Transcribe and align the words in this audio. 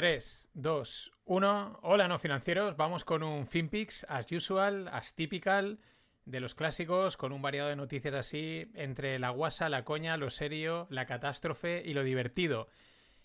3, 0.00 0.48
2, 0.54 1.12
1. 1.26 1.80
Hola, 1.82 2.08
no 2.08 2.18
financieros. 2.18 2.74
Vamos 2.78 3.04
con 3.04 3.22
un 3.22 3.46
FinPix, 3.46 4.06
as 4.08 4.32
usual, 4.32 4.88
as 4.88 5.14
typical, 5.14 5.78
de 6.24 6.40
los 6.40 6.54
clásicos, 6.54 7.18
con 7.18 7.32
un 7.32 7.42
variado 7.42 7.68
de 7.68 7.76
noticias 7.76 8.14
así, 8.14 8.70
entre 8.72 9.18
la 9.18 9.28
guasa, 9.28 9.68
la 9.68 9.84
coña, 9.84 10.16
lo 10.16 10.30
serio, 10.30 10.86
la 10.88 11.04
catástrofe 11.04 11.82
y 11.84 11.92
lo 11.92 12.02
divertido. 12.02 12.68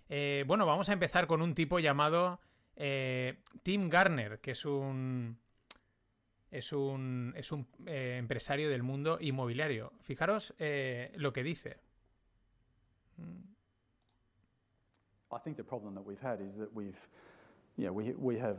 Eh, 0.10 0.44
bueno, 0.48 0.66
vamos 0.66 0.90
a 0.90 0.92
empezar 0.92 1.28
con 1.28 1.42
un 1.42 1.56
tipo 1.56 1.80
llamado 1.80 2.42
eh, 2.76 3.42
Tim 3.64 3.88
Garner, 3.88 4.42
que 4.42 4.52
es 4.52 4.66
un. 4.66 5.40
Es 6.52 6.74
un, 6.74 7.34
es 7.38 7.54
un 7.54 7.70
eh, 7.86 8.18
empresario 8.20 8.70
del 8.70 8.84
mundo 8.84 9.18
inmobiliario. 9.22 9.94
Fijaros 10.02 10.54
lo 10.58 11.32
que 11.32 11.44
dice. 11.44 11.78
I 15.36 15.38
think 15.38 15.58
the 15.58 15.64
problem 15.64 15.94
that 15.96 16.06
we've 16.06 16.22
had 16.22 16.40
is 16.40 16.56
that 16.58 16.74
we've, 16.74 16.98
you 17.78 17.88
know, 17.88 17.92
we, 17.92 18.14
we 18.14 18.38
have 18.38 18.58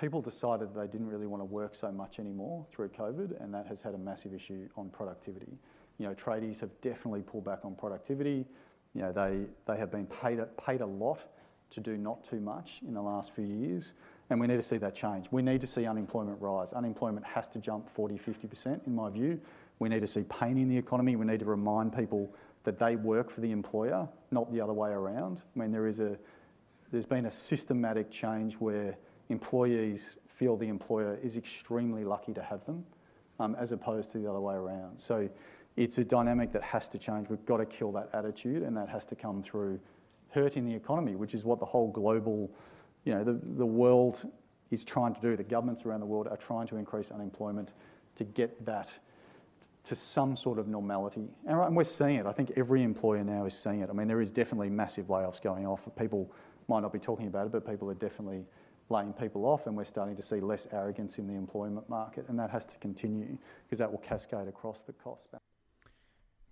people 0.00 0.20
decided 0.20 0.74
they 0.74 0.88
didn't 0.88 1.06
really 1.06 1.28
want 1.28 1.40
to 1.40 1.44
work 1.44 1.76
so 1.76 1.92
much 1.92 2.18
anymore 2.18 2.66
through 2.72 2.88
COVID, 2.88 3.40
and 3.40 3.54
that 3.54 3.68
has 3.68 3.80
had 3.80 3.94
a 3.94 3.98
massive 3.98 4.34
issue 4.34 4.68
on 4.76 4.88
productivity. 4.88 5.58
You 5.98 6.08
know, 6.08 6.14
tradies 6.14 6.58
have 6.60 6.70
definitely 6.80 7.22
pulled 7.22 7.44
back 7.44 7.60
on 7.64 7.76
productivity. 7.76 8.46
You 8.94 9.02
know, 9.02 9.12
they, 9.12 9.44
they 9.72 9.78
have 9.78 9.92
been 9.92 10.06
paid 10.06 10.40
paid 10.56 10.80
a 10.80 10.86
lot 10.86 11.20
to 11.70 11.80
do 11.80 11.96
not 11.96 12.24
too 12.24 12.40
much 12.40 12.80
in 12.84 12.92
the 12.92 13.02
last 13.02 13.32
few 13.32 13.44
years, 13.44 13.92
and 14.30 14.40
we 14.40 14.48
need 14.48 14.56
to 14.56 14.62
see 14.62 14.78
that 14.78 14.96
change. 14.96 15.26
We 15.30 15.40
need 15.40 15.60
to 15.60 15.68
see 15.68 15.86
unemployment 15.86 16.40
rise. 16.40 16.72
Unemployment 16.72 17.24
has 17.24 17.46
to 17.48 17.60
jump 17.60 17.88
40, 17.94 18.18
50%, 18.18 18.88
in 18.88 18.94
my 18.94 19.08
view. 19.08 19.40
We 19.78 19.88
need 19.88 20.00
to 20.00 20.08
see 20.08 20.24
pain 20.24 20.58
in 20.58 20.68
the 20.68 20.76
economy. 20.76 21.14
We 21.14 21.26
need 21.26 21.40
to 21.40 21.46
remind 21.46 21.94
people 21.96 22.34
that 22.64 22.78
they 22.78 22.96
work 22.96 23.30
for 23.30 23.40
the 23.40 23.50
employer, 23.50 24.08
not 24.30 24.52
the 24.52 24.60
other 24.60 24.72
way 24.72 24.90
around. 24.90 25.40
I 25.54 25.58
mean, 25.58 25.72
there 25.72 25.86
is 25.86 26.00
a, 26.00 26.18
there's 26.92 27.06
been 27.06 27.26
a 27.26 27.30
systematic 27.30 28.10
change 28.10 28.54
where 28.54 28.96
employees 29.28 30.16
feel 30.26 30.56
the 30.56 30.68
employer 30.68 31.18
is 31.22 31.36
extremely 31.36 32.04
lucky 32.04 32.32
to 32.34 32.42
have 32.42 32.64
them, 32.66 32.84
um, 33.38 33.56
as 33.58 33.72
opposed 33.72 34.10
to 34.12 34.18
the 34.18 34.28
other 34.28 34.40
way 34.40 34.54
around. 34.54 34.98
So 34.98 35.28
it's 35.76 35.98
a 35.98 36.04
dynamic 36.04 36.52
that 36.52 36.62
has 36.62 36.88
to 36.88 36.98
change. 36.98 37.28
We've 37.28 37.44
got 37.46 37.58
to 37.58 37.66
kill 37.66 37.92
that 37.92 38.10
attitude, 38.12 38.62
and 38.62 38.76
that 38.76 38.88
has 38.88 39.06
to 39.06 39.16
come 39.16 39.42
through 39.42 39.80
hurting 40.30 40.64
the 40.64 40.74
economy, 40.74 41.16
which 41.16 41.34
is 41.34 41.44
what 41.44 41.58
the 41.58 41.66
whole 41.66 41.90
global, 41.90 42.50
you 43.04 43.14
know, 43.14 43.24
the, 43.24 43.40
the 43.56 43.66
world 43.66 44.30
is 44.70 44.84
trying 44.84 45.14
to 45.14 45.20
do. 45.20 45.36
The 45.36 45.42
governments 45.42 45.84
around 45.84 46.00
the 46.00 46.06
world 46.06 46.28
are 46.28 46.36
trying 46.36 46.66
to 46.68 46.76
increase 46.76 47.10
unemployment 47.10 47.72
to 48.16 48.24
get 48.24 48.64
that 48.66 48.88
to 49.84 49.96
some 49.96 50.36
sort 50.36 50.58
of 50.58 50.68
normality. 50.68 51.28
And 51.46 51.76
we're 51.76 51.84
seeing 51.84 52.16
it. 52.16 52.26
I 52.26 52.32
think 52.32 52.52
every 52.56 52.82
employer 52.82 53.24
now 53.24 53.46
is 53.46 53.54
seeing 53.54 53.80
it. 53.80 53.90
I 53.90 53.92
mean, 53.92 54.08
there 54.08 54.20
is 54.20 54.30
definitely 54.30 54.70
massive 54.70 55.06
layoffs 55.06 55.40
going 55.40 55.66
off. 55.66 55.88
People 55.98 56.30
might 56.68 56.80
not 56.80 56.92
be 56.92 56.98
talking 56.98 57.26
about 57.26 57.46
it, 57.46 57.52
but 57.52 57.66
people 57.66 57.90
are 57.90 57.94
definitely 57.94 58.44
laying 58.90 59.12
people 59.12 59.46
off, 59.46 59.66
and 59.66 59.76
we're 59.76 59.84
starting 59.84 60.16
to 60.16 60.22
see 60.22 60.40
less 60.40 60.66
arrogance 60.72 61.18
in 61.18 61.26
the 61.26 61.34
employment 61.34 61.88
market, 61.88 62.28
and 62.28 62.38
that 62.38 62.50
has 62.50 62.66
to 62.66 62.76
continue 62.78 63.38
because 63.64 63.78
that 63.78 63.90
will 63.90 64.00
cascade 64.00 64.48
across 64.48 64.82
the 64.82 64.92
cost. 64.92 65.34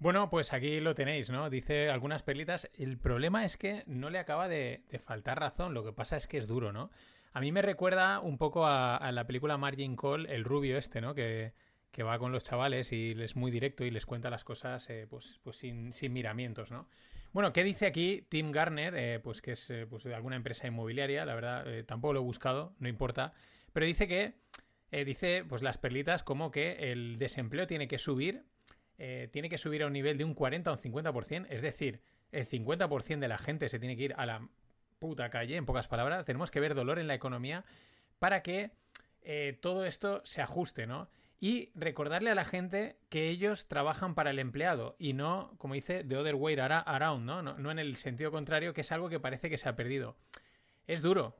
Bueno, 0.01 0.31
pues 0.31 0.53
aquí 0.53 0.79
lo 0.79 0.95
tenéis, 0.95 1.29
¿no? 1.29 1.51
Dice 1.51 1.91
algunas 1.91 2.23
perlitas. 2.23 2.71
El 2.79 2.99
problema 2.99 3.45
es 3.45 3.57
que 3.57 3.83
no 3.89 4.11
le 4.11 4.21
acaba 4.21 4.47
de, 4.47 4.85
de 4.89 5.01
faltar 5.01 5.41
razón. 5.41 5.75
Lo 5.75 5.83
que 5.83 5.93
pasa 5.93 6.17
es 6.17 6.29
que 6.29 6.39
es 6.39 6.47
duro, 6.47 6.73
¿no? 6.73 6.91
A 7.33 7.41
mí 7.41 7.51
me 7.51 7.63
recuerda 7.63 8.21
un 8.21 8.39
poco 8.39 8.65
a, 8.65 8.97
a 8.97 9.11
la 9.11 9.27
película 9.27 9.59
Margin 9.59 9.97
Call, 9.97 10.27
el 10.27 10.45
rubio 10.45 10.79
este, 10.79 11.01
¿no? 11.01 11.15
Que, 11.15 11.53
que 11.99 12.05
va 12.05 12.17
con 12.21 12.31
los 12.31 12.45
chavales 12.45 12.93
y 12.93 13.11
es 13.21 13.35
muy 13.35 13.51
directo 13.51 13.85
y 13.85 13.91
les 13.91 14.07
cuenta 14.07 14.31
las 14.31 14.45
cosas 14.45 14.89
eh, 14.89 15.09
pues, 15.11 15.41
pues 15.43 15.57
sin, 15.57 15.93
sin, 15.93 16.13
miramientos, 16.13 16.71
¿no? 16.71 16.87
Bueno, 17.33 17.53
¿qué 17.53 17.65
dice 17.65 17.89
aquí 17.89 18.25
Tim 18.29 18.53
Garner? 18.53 18.95
Eh, 18.97 19.19
pues 19.19 19.43
que 19.43 19.51
es 19.51 19.69
eh, 19.71 19.85
pues 19.85 20.05
de 20.05 20.15
alguna 20.15 20.37
empresa 20.37 20.69
inmobiliaria, 20.69 21.27
la 21.27 21.35
verdad, 21.35 21.67
tampoco 21.87 22.13
lo 22.13 22.21
he 22.21 22.23
buscado, 22.23 22.73
no 22.79 22.89
importa, 22.89 23.33
pero 23.73 23.85
dice 23.85 24.07
que, 24.07 24.35
dice 25.05 25.45
pues 25.49 25.61
las 25.61 25.77
perlitas 25.77 26.23
como 26.23 26.53
que 26.53 26.93
el 26.93 27.19
desempleo 27.19 27.67
tiene 27.67 27.89
que 27.89 27.99
subir, 27.99 28.45
tiene 28.97 29.49
que 29.49 29.59
subir 29.59 29.83
a 29.83 29.89
un 29.89 29.93
nivel 29.93 30.19
de 30.19 30.25
un 30.25 30.35
40 30.35 30.71
o 30.71 30.75
un 30.75 30.79
50%, 30.79 31.47
es 31.51 31.63
decir, 31.63 32.01
el 32.31 32.49
50% 32.49 33.19
de 33.19 33.27
la 33.27 33.39
gente 33.39 33.69
se 33.69 33.81
tiene 33.81 33.97
que 33.97 34.05
ir 34.05 34.15
a 34.17 34.25
la 34.25 34.49
puta 35.01 35.31
calle, 35.31 35.57
en 35.57 35.67
pocas 35.67 35.89
palabras, 35.89 36.25
tenemos 36.25 36.53
que 36.53 36.61
ver 36.61 36.77
dolor 36.77 37.01
en 37.01 37.09
la 37.09 37.15
economía 37.15 37.65
para 38.21 38.45
que 38.45 38.71
todo 39.61 39.85
esto 39.85 40.23
se 40.25 40.41
ajuste, 40.43 40.87
¿no? 40.87 41.09
Y 41.41 41.71
recordarle 41.75 42.31
a 42.31 42.35
la 42.35 42.45
gente 42.45 42.99
que 43.09 43.29
ellos 43.29 43.69
trabajan 43.69 44.15
para 44.15 44.31
el 44.31 44.39
empleado 44.39 44.97
y 44.99 45.13
no, 45.13 45.55
como 45.59 45.75
dice, 45.75 46.03
the 46.05 46.17
other 46.17 46.35
way 46.35 46.57
around, 46.59 47.25
¿no? 47.25 47.43
¿no? 47.43 47.59
No 47.59 47.71
en 47.71 47.79
el 47.79 47.97
sentido 47.97 48.31
contrario, 48.31 48.75
que 48.75 48.81
es 48.81 48.91
algo 48.91 49.09
que 49.09 49.21
parece 49.21 49.49
que 49.49 49.59
se 49.59 49.69
ha 49.69 49.77
perdido. 49.77 50.17
Es 50.87 51.01
duro, 51.01 51.37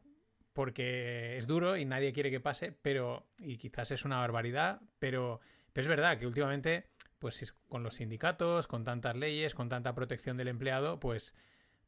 porque 0.53 1.37
es 1.37 1.47
duro 1.47 1.77
y 1.77 1.85
nadie 1.85 2.13
quiere 2.13 2.31
que 2.31 2.41
pase, 2.41 2.73
pero, 2.73 3.27
y 3.39 3.59
quizás 3.59 3.91
es 3.91 4.05
una 4.05 4.19
barbaridad, 4.19 4.81
pero, 4.99 5.41
es 5.75 5.87
verdad 5.87 6.19
que 6.19 6.27
últimamente, 6.27 6.87
pues 7.19 7.55
con 7.69 7.83
los 7.83 7.95
sindicatos, 7.95 8.67
con 8.67 8.85
tantas 8.85 9.17
leyes, 9.17 9.55
con 9.55 9.69
tanta 9.69 9.95
protección 9.95 10.37
del 10.37 10.49
empleado, 10.49 10.99
pues 10.99 11.35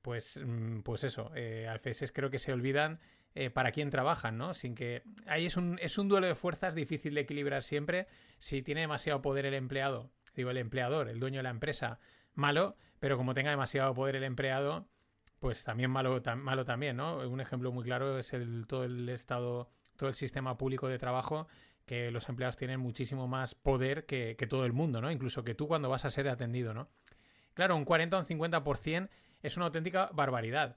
pues, 0.03 0.41
pues 0.83 1.05
eso, 1.05 1.31
eh, 1.35 1.69
al 1.69 1.81
veces 1.81 2.11
creo 2.11 2.31
que 2.31 2.39
se 2.39 2.53
olvidan 2.53 3.01
eh, 3.35 3.51
para 3.51 3.71
quién 3.71 3.91
trabajan, 3.91 4.39
¿no? 4.39 4.55
Sin 4.55 4.75
que. 4.75 5.03
Ahí 5.27 5.47
es 5.47 5.57
un, 5.57 5.79
es 5.81 5.99
un 5.99 6.09
duelo 6.09 6.27
de 6.27 6.35
fuerzas 6.35 6.75
difícil 6.75 7.15
de 7.15 7.21
equilibrar 7.23 7.63
siempre. 7.63 8.09
Si 8.39 8.63
tiene 8.63 8.83
demasiado 8.83 9.23
poder 9.23 9.47
el 9.47 9.55
empleado, 9.55 10.11
digo 10.35 10.51
el 10.51 10.57
empleador, 10.57 11.09
el 11.09 11.21
dueño 11.21 11.39
de 11.39 11.45
la 11.45 11.51
empresa, 11.51 12.01
malo, 12.35 12.77
pero 12.99 13.17
como 13.17 13.35
tenga 13.35 13.51
demasiado 13.51 13.95
poder 13.95 14.17
el 14.17 14.25
empleado, 14.25 14.89
pues 15.39 15.63
también 15.63 15.91
malo, 15.91 16.21
malo 16.37 16.65
también, 16.65 16.97
¿no? 16.97 17.19
Un 17.29 17.41
ejemplo 17.41 17.71
muy 17.73 17.85
claro 17.85 18.19
es 18.19 18.33
el, 18.33 18.67
todo 18.67 18.85
el 18.85 19.09
estado, 19.09 19.71
todo 19.97 20.09
el 20.09 20.15
sistema 20.15 20.59
público 20.59 20.89
de 20.89 20.99
trabajo, 20.99 21.47
que 21.87 22.11
los 22.11 22.29
empleados 22.29 22.57
tienen 22.57 22.81
muchísimo 22.81 23.29
más 23.29 23.55
poder 23.55 24.07
que, 24.07 24.37
que 24.37 24.47
todo 24.47 24.65
el 24.67 24.73
mundo, 24.73 25.01
¿no? 25.01 25.11
Incluso 25.11 25.45
que 25.45 25.55
tú 25.55 25.69
cuando 25.69 25.89
vas 25.89 26.05
a 26.05 26.11
ser 26.11 26.29
atendido, 26.29 26.75
¿no? 26.75 26.89
Claro, 27.55 27.77
un 27.77 27.85
40 27.85 28.17
o 28.17 28.21
un 28.21 28.27
50% 28.27 29.09
es 29.43 29.57
una 29.57 29.67
auténtica 29.67 30.11
barbaridad. 30.13 30.77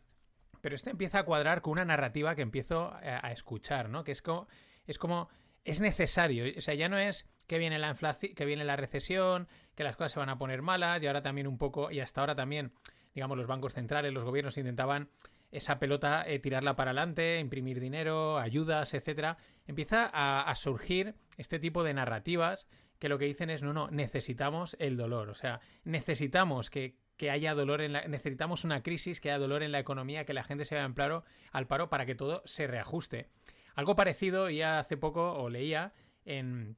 Pero 0.63 0.77
este 0.77 0.91
empieza 0.91 1.19
a 1.19 1.23
cuadrar 1.23 1.61
con 1.61 1.73
una 1.73 1.83
narrativa 1.83 2.35
que 2.35 2.41
empiezo 2.41 2.93
a, 2.93 3.33
escuchar, 3.33 3.89
¿no? 3.89 4.05
Que 4.05 4.13
es 4.13 4.21
como, 4.21 4.47
es 4.87 4.97
como, 4.97 5.27
es 5.65 5.81
necesario. 5.81 6.45
O 6.57 6.61
sea, 6.61 6.73
ya 6.73 6.87
no 6.87 6.97
es 6.97 7.27
que 7.47 7.57
viene 7.57 7.77
la 7.79 7.89
inflación, 7.89 8.33
que 8.33 8.45
viene 8.45 8.63
la 8.63 8.77
recesión, 8.77 9.49
que 9.75 9.83
las 9.83 9.97
cosas 9.97 10.13
se 10.13 10.19
van 10.19 10.29
a 10.29 10.37
poner 10.37 10.61
malas, 10.61 11.03
y 11.03 11.07
ahora 11.07 11.21
también 11.21 11.47
un 11.47 11.57
poco, 11.57 11.91
y 11.91 11.99
hasta 11.99 12.21
ahora 12.21 12.33
también, 12.33 12.71
digamos, 13.13 13.37
los 13.37 13.45
bancos 13.45 13.73
centrales, 13.73 14.13
los 14.13 14.23
gobiernos 14.23 14.57
intentaban 14.57 15.09
esa 15.51 15.79
pelota 15.79 16.23
eh, 16.25 16.39
tirarla 16.39 16.77
para 16.77 16.91
adelante, 16.91 17.39
imprimir 17.39 17.81
dinero, 17.81 18.37
ayudas, 18.37 18.93
etcétera. 18.93 19.35
Empieza 19.67 20.05
a 20.05 20.55
surgir 20.55 21.15
este 21.35 21.59
tipo 21.59 21.83
de 21.83 21.93
narrativas 21.93 22.67
que 22.99 23.09
lo 23.09 23.19
que 23.19 23.25
dicen 23.25 23.49
es, 23.49 23.61
no, 23.61 23.73
no, 23.73 23.91
necesitamos 23.91 24.77
el 24.79 24.95
dolor. 24.95 25.27
O 25.27 25.33
sea, 25.33 25.59
necesitamos 25.83 26.69
que, 26.69 26.95
que 27.17 27.29
haya 27.29 27.53
dolor 27.55 27.81
en 27.81 27.93
la, 27.93 28.07
necesitamos 28.07 28.63
una 28.63 28.83
crisis, 28.83 29.21
que 29.21 29.29
haya 29.29 29.39
dolor 29.39 29.63
en 29.63 29.71
la 29.71 29.79
economía, 29.79 30.25
que 30.25 30.33
la 30.33 30.43
gente 30.43 30.65
se 30.65 30.75
vaya 30.75 30.85
en 30.85 30.95
paro, 30.95 31.23
al 31.51 31.67
paro 31.67 31.89
para 31.89 32.05
que 32.05 32.15
todo 32.15 32.41
se 32.45 32.67
reajuste. 32.67 33.27
Algo 33.75 33.95
parecido 33.95 34.49
ya 34.49 34.79
hace 34.79 34.97
poco 34.97 35.33
o 35.33 35.49
leía 35.49 35.93
en, 36.25 36.77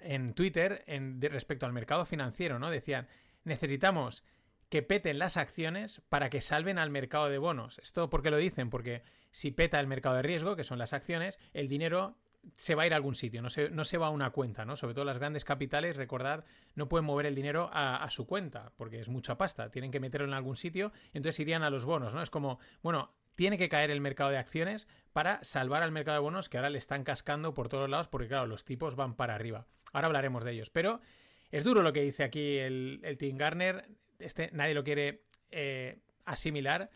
en 0.00 0.34
Twitter 0.34 0.84
en, 0.86 1.20
de, 1.20 1.28
respecto 1.28 1.66
al 1.66 1.72
mercado 1.72 2.04
financiero, 2.04 2.58
¿no? 2.58 2.70
Decían, 2.70 3.08
necesitamos 3.44 4.24
que 4.68 4.82
peten 4.82 5.18
las 5.18 5.36
acciones 5.36 6.02
para 6.08 6.28
que 6.28 6.40
salven 6.40 6.78
al 6.78 6.90
mercado 6.90 7.28
de 7.28 7.38
bonos. 7.38 7.78
¿Esto 7.78 8.10
por 8.10 8.22
qué 8.22 8.30
lo 8.30 8.36
dicen? 8.36 8.68
Porque 8.68 9.02
si 9.30 9.50
peta 9.50 9.80
el 9.80 9.86
mercado 9.86 10.16
de 10.16 10.22
riesgo, 10.22 10.56
que 10.56 10.64
son 10.64 10.78
las 10.78 10.92
acciones, 10.92 11.38
el 11.54 11.68
dinero 11.68 12.16
se 12.56 12.74
va 12.74 12.82
a 12.82 12.86
ir 12.86 12.92
a 12.92 12.96
algún 12.96 13.14
sitio, 13.14 13.42
no 13.42 13.50
se, 13.50 13.70
no 13.70 13.84
se 13.84 13.98
va 13.98 14.06
a 14.06 14.10
una 14.10 14.30
cuenta, 14.30 14.64
¿no? 14.64 14.76
Sobre 14.76 14.94
todo 14.94 15.04
las 15.04 15.18
grandes 15.18 15.44
capitales, 15.44 15.96
recordad, 15.96 16.44
no 16.74 16.88
pueden 16.88 17.04
mover 17.04 17.26
el 17.26 17.34
dinero 17.34 17.70
a, 17.72 18.08
su 18.10 18.26
cuenta, 18.26 18.72
porque 18.76 19.00
es 19.00 19.08
mucha 19.08 19.36
pasta, 19.36 19.70
tienen 19.70 19.90
que 19.90 20.00
meterlo 20.00 20.26
en 20.26 20.34
algún 20.34 20.56
sitio, 20.56 20.92
entonces 21.12 21.40
irían 21.40 21.62
a 21.62 21.70
los 21.70 21.84
bonos, 21.84 22.14
¿no? 22.14 22.22
Es 22.22 22.30
como, 22.30 22.58
bueno, 22.82 23.12
tiene 23.34 23.58
que 23.58 23.68
caer 23.68 23.90
el 23.90 24.00
mercado 24.00 24.30
de 24.30 24.38
acciones 24.38 24.88
para 25.12 25.42
salvar 25.44 25.82
al 25.82 25.92
mercado 25.92 26.16
de 26.16 26.22
bonos 26.22 26.48
que 26.48 26.58
ahora 26.58 26.70
le 26.70 26.78
están 26.78 27.04
cascando 27.04 27.54
por 27.54 27.68
todos 27.68 27.88
lados, 27.88 28.08
porque 28.08 28.28
claro, 28.28 28.46
los 28.46 28.64
tipos 28.64 28.96
van 28.96 29.14
para 29.14 29.34
arriba. 29.34 29.66
Ahora 29.92 30.06
hablaremos 30.06 30.44
de 30.44 30.52
ellos, 30.52 30.70
pero 30.70 31.00
es 31.50 31.64
duro 31.64 31.82
lo 31.82 31.92
que 31.92 32.02
dice 32.02 32.24
aquí 32.24 32.58
el, 32.58 33.00
el 33.04 33.16
Tim 33.18 33.36
Garner, 33.36 33.88
este 34.18 34.50
nadie 34.52 34.74
lo 34.74 34.84
quiere 34.84 35.22
eh, 35.50 36.00
asimilar, 36.24 36.90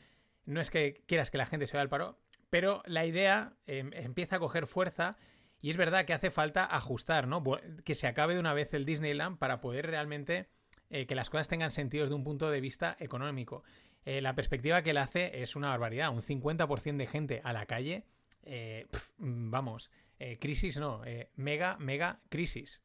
no 0.45 0.61
es 0.61 0.71
que 0.71 1.03
quieras 1.07 1.31
que 1.31 1.39
la 1.39 1.47
gente 1.47 1.67
se 1.67 1.75
vaya 1.75 1.83
al 1.83 1.89
paro, 1.89 2.19
pero 2.51 2.83
la 2.87 3.07
idea 3.07 3.55
eh, 3.67 3.89
empieza 3.95 4.37
a 4.37 4.39
coger 4.39 4.67
fuerza 4.67 5.17
y 5.63 5.71
es 5.71 5.77
verdad 5.77 6.05
que 6.05 6.13
hace 6.13 6.33
falta 6.33 6.67
ajustar, 6.67 7.29
¿no? 7.29 7.43
Que 7.85 7.95
se 7.95 8.09
acabe 8.09 8.35
de 8.35 8.41
una 8.41 8.53
vez 8.53 8.75
el 8.75 8.85
Disneyland 8.85 9.39
para 9.39 9.61
poder 9.61 9.87
realmente 9.87 10.49
eh, 10.91 11.07
que 11.07 11.15
las 11.15 11.31
cosas 11.31 11.47
tengan 11.47 11.71
sentido 11.71 12.03
desde 12.03 12.17
un 12.17 12.25
punto 12.25 12.51
de 12.51 12.61
vista 12.61 12.97
económico. 12.99 13.63
Eh, 14.05 14.21
la 14.21 14.35
perspectiva 14.35 14.83
que 14.83 14.91
él 14.91 14.99
hace 14.99 15.41
es 15.41 15.55
una 15.55 15.69
barbaridad. 15.69 16.11
Un 16.11 16.21
50% 16.21 16.97
de 16.97 17.07
gente 17.07 17.41
a 17.45 17.53
la 17.53 17.67
calle, 17.67 18.05
eh, 18.43 18.89
vamos, 19.19 19.93
crisis 20.41 20.79
no, 20.79 21.03
mega, 21.37 21.77
mega 21.79 22.21
crisis. 22.29 22.83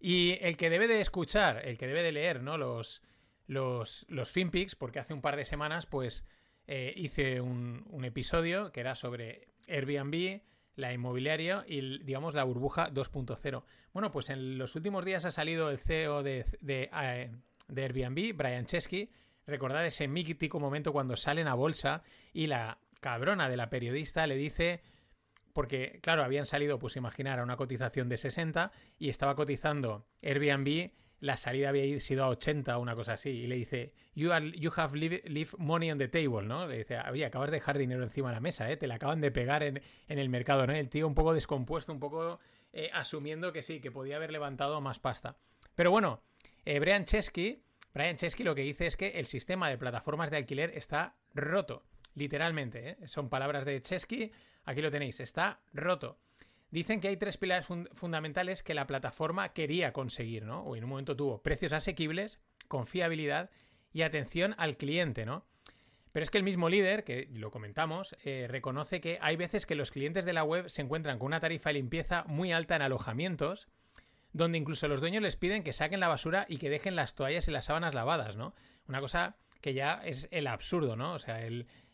Y 0.00 0.38
el 0.40 0.56
que 0.56 0.68
debe 0.68 0.88
de 0.88 1.00
escuchar, 1.00 1.64
el 1.64 1.78
que 1.78 1.86
debe 1.86 2.02
de 2.02 2.12
leer, 2.12 2.42
¿no? 2.42 2.58
Los, 2.58 3.02
los, 3.46 4.04
los 4.08 4.30
FinPix, 4.30 4.74
porque 4.74 4.98
hace 4.98 5.14
un 5.14 5.22
par 5.22 5.36
de 5.36 5.44
semanas, 5.44 5.86
pues 5.86 6.24
hice 6.66 7.40
un, 7.40 8.04
episodio 8.04 8.72
que 8.72 8.80
era 8.80 8.96
sobre 8.96 9.48
Airbnb, 9.68 10.42
la 10.76 10.92
inmobiliaria 10.92 11.64
y, 11.66 12.02
digamos, 12.04 12.34
la 12.34 12.44
burbuja 12.44 12.90
2.0. 12.92 13.64
Bueno, 13.92 14.12
pues 14.12 14.30
en 14.30 14.58
los 14.58 14.76
últimos 14.76 15.04
días 15.04 15.24
ha 15.24 15.30
salido 15.30 15.70
el 15.70 15.78
CEO 15.78 16.22
de, 16.22 16.44
de, 16.60 16.90
eh, 17.02 17.30
de 17.68 17.82
Airbnb, 17.82 18.36
Brian 18.36 18.66
Chesky. 18.66 19.10
Recordad 19.46 19.84
ese 19.84 20.06
mítico 20.06 20.60
momento 20.60 20.92
cuando 20.92 21.16
salen 21.16 21.48
a 21.48 21.54
bolsa 21.54 22.02
y 22.32 22.46
la 22.46 22.78
cabrona 23.00 23.48
de 23.48 23.56
la 23.56 23.70
periodista 23.70 24.26
le 24.26 24.36
dice 24.36 24.82
porque 25.56 26.00
claro, 26.02 26.22
habían 26.22 26.44
salido, 26.44 26.78
pues 26.78 26.96
imaginar, 26.96 27.38
a 27.38 27.42
una 27.42 27.56
cotización 27.56 28.10
de 28.10 28.18
60 28.18 28.72
y 28.98 29.08
estaba 29.08 29.34
cotizando 29.34 30.06
Airbnb, 30.22 30.90
la 31.26 31.36
salida 31.36 31.68
había 31.68 31.98
sido 32.00 32.24
a 32.24 32.28
80 32.28 32.76
o 32.76 32.80
una 32.80 32.94
cosa 32.94 33.14
así, 33.14 33.30
y 33.30 33.46
le 33.46 33.56
dice, 33.56 33.92
you, 34.14 34.30
you 34.54 34.70
have 34.76 34.96
leave, 34.96 35.48
money 35.58 35.90
on 35.90 35.98
the 35.98 36.08
table, 36.08 36.46
¿no? 36.46 36.66
Le 36.66 36.78
dice, 36.78 36.98
oye, 37.10 37.24
acabas 37.24 37.50
de 37.50 37.56
dejar 37.56 37.78
dinero 37.78 38.02
encima 38.02 38.28
de 38.28 38.34
la 38.36 38.40
mesa, 38.40 38.70
¿eh? 38.70 38.76
Te 38.76 38.86
la 38.86 38.94
acaban 38.94 39.20
de 39.20 39.30
pegar 39.30 39.62
en, 39.62 39.82
en 40.08 40.18
el 40.18 40.28
mercado, 40.28 40.66
¿no? 40.66 40.72
El 40.72 40.88
tío 40.88 41.06
un 41.06 41.14
poco 41.14 41.34
descompuesto, 41.34 41.92
un 41.92 42.00
poco 42.00 42.40
eh, 42.72 42.90
asumiendo 42.94 43.52
que 43.52 43.62
sí, 43.62 43.80
que 43.80 43.90
podía 43.90 44.16
haber 44.16 44.32
levantado 44.32 44.80
más 44.80 44.98
pasta. 44.98 45.36
Pero 45.74 45.90
bueno, 45.90 46.22
eh, 46.64 46.78
Brian 46.80 47.04
Chesky, 47.04 47.62
Brian 47.92 48.16
Chesky 48.16 48.42
lo 48.42 48.54
que 48.54 48.62
dice 48.62 48.86
es 48.86 48.96
que 48.96 49.18
el 49.18 49.26
sistema 49.26 49.68
de 49.68 49.78
plataformas 49.78 50.30
de 50.30 50.38
alquiler 50.38 50.72
está 50.74 51.16
roto, 51.34 51.84
literalmente, 52.14 52.90
¿eh? 52.90 52.96
Son 53.06 53.28
palabras 53.28 53.64
de 53.64 53.82
Chesky 53.82 54.32
Aquí 54.66 54.82
lo 54.82 54.90
tenéis, 54.90 55.20
está 55.20 55.60
roto. 55.72 56.18
Dicen 56.76 57.00
que 57.00 57.08
hay 57.08 57.16
tres 57.16 57.38
pilares 57.38 57.66
fundamentales 57.94 58.62
que 58.62 58.74
la 58.74 58.86
plataforma 58.86 59.54
quería 59.54 59.94
conseguir, 59.94 60.44
¿no? 60.44 60.60
O 60.60 60.76
en 60.76 60.84
un 60.84 60.90
momento 60.90 61.16
tuvo 61.16 61.40
precios 61.40 61.72
asequibles, 61.72 62.38
confiabilidad 62.68 63.48
y 63.94 64.02
atención 64.02 64.54
al 64.58 64.76
cliente, 64.76 65.24
¿no? 65.24 65.46
Pero 66.12 66.22
es 66.22 66.30
que 66.30 66.36
el 66.36 66.44
mismo 66.44 66.68
líder, 66.68 67.02
que 67.02 67.30
lo 67.32 67.50
comentamos, 67.50 68.14
eh, 68.24 68.46
reconoce 68.50 69.00
que 69.00 69.16
hay 69.22 69.36
veces 69.36 69.64
que 69.64 69.74
los 69.74 69.90
clientes 69.90 70.26
de 70.26 70.34
la 70.34 70.44
web 70.44 70.68
se 70.68 70.82
encuentran 70.82 71.18
con 71.18 71.28
una 71.28 71.40
tarifa 71.40 71.70
de 71.70 71.76
limpieza 71.76 72.24
muy 72.26 72.52
alta 72.52 72.76
en 72.76 72.82
alojamientos, 72.82 73.68
donde 74.34 74.58
incluso 74.58 74.86
los 74.86 75.00
dueños 75.00 75.22
les 75.22 75.36
piden 75.36 75.62
que 75.62 75.72
saquen 75.72 75.98
la 75.98 76.08
basura 76.08 76.44
y 76.46 76.58
que 76.58 76.68
dejen 76.68 76.94
las 76.94 77.14
toallas 77.14 77.48
y 77.48 77.52
las 77.52 77.64
sábanas 77.64 77.94
lavadas, 77.94 78.36
¿no? 78.36 78.54
Una 78.86 79.00
cosa 79.00 79.38
que 79.62 79.72
ya 79.72 80.02
es 80.04 80.28
el 80.30 80.46
absurdo, 80.46 80.94
¿no? 80.94 81.14
O 81.14 81.18
sea, 81.18 81.38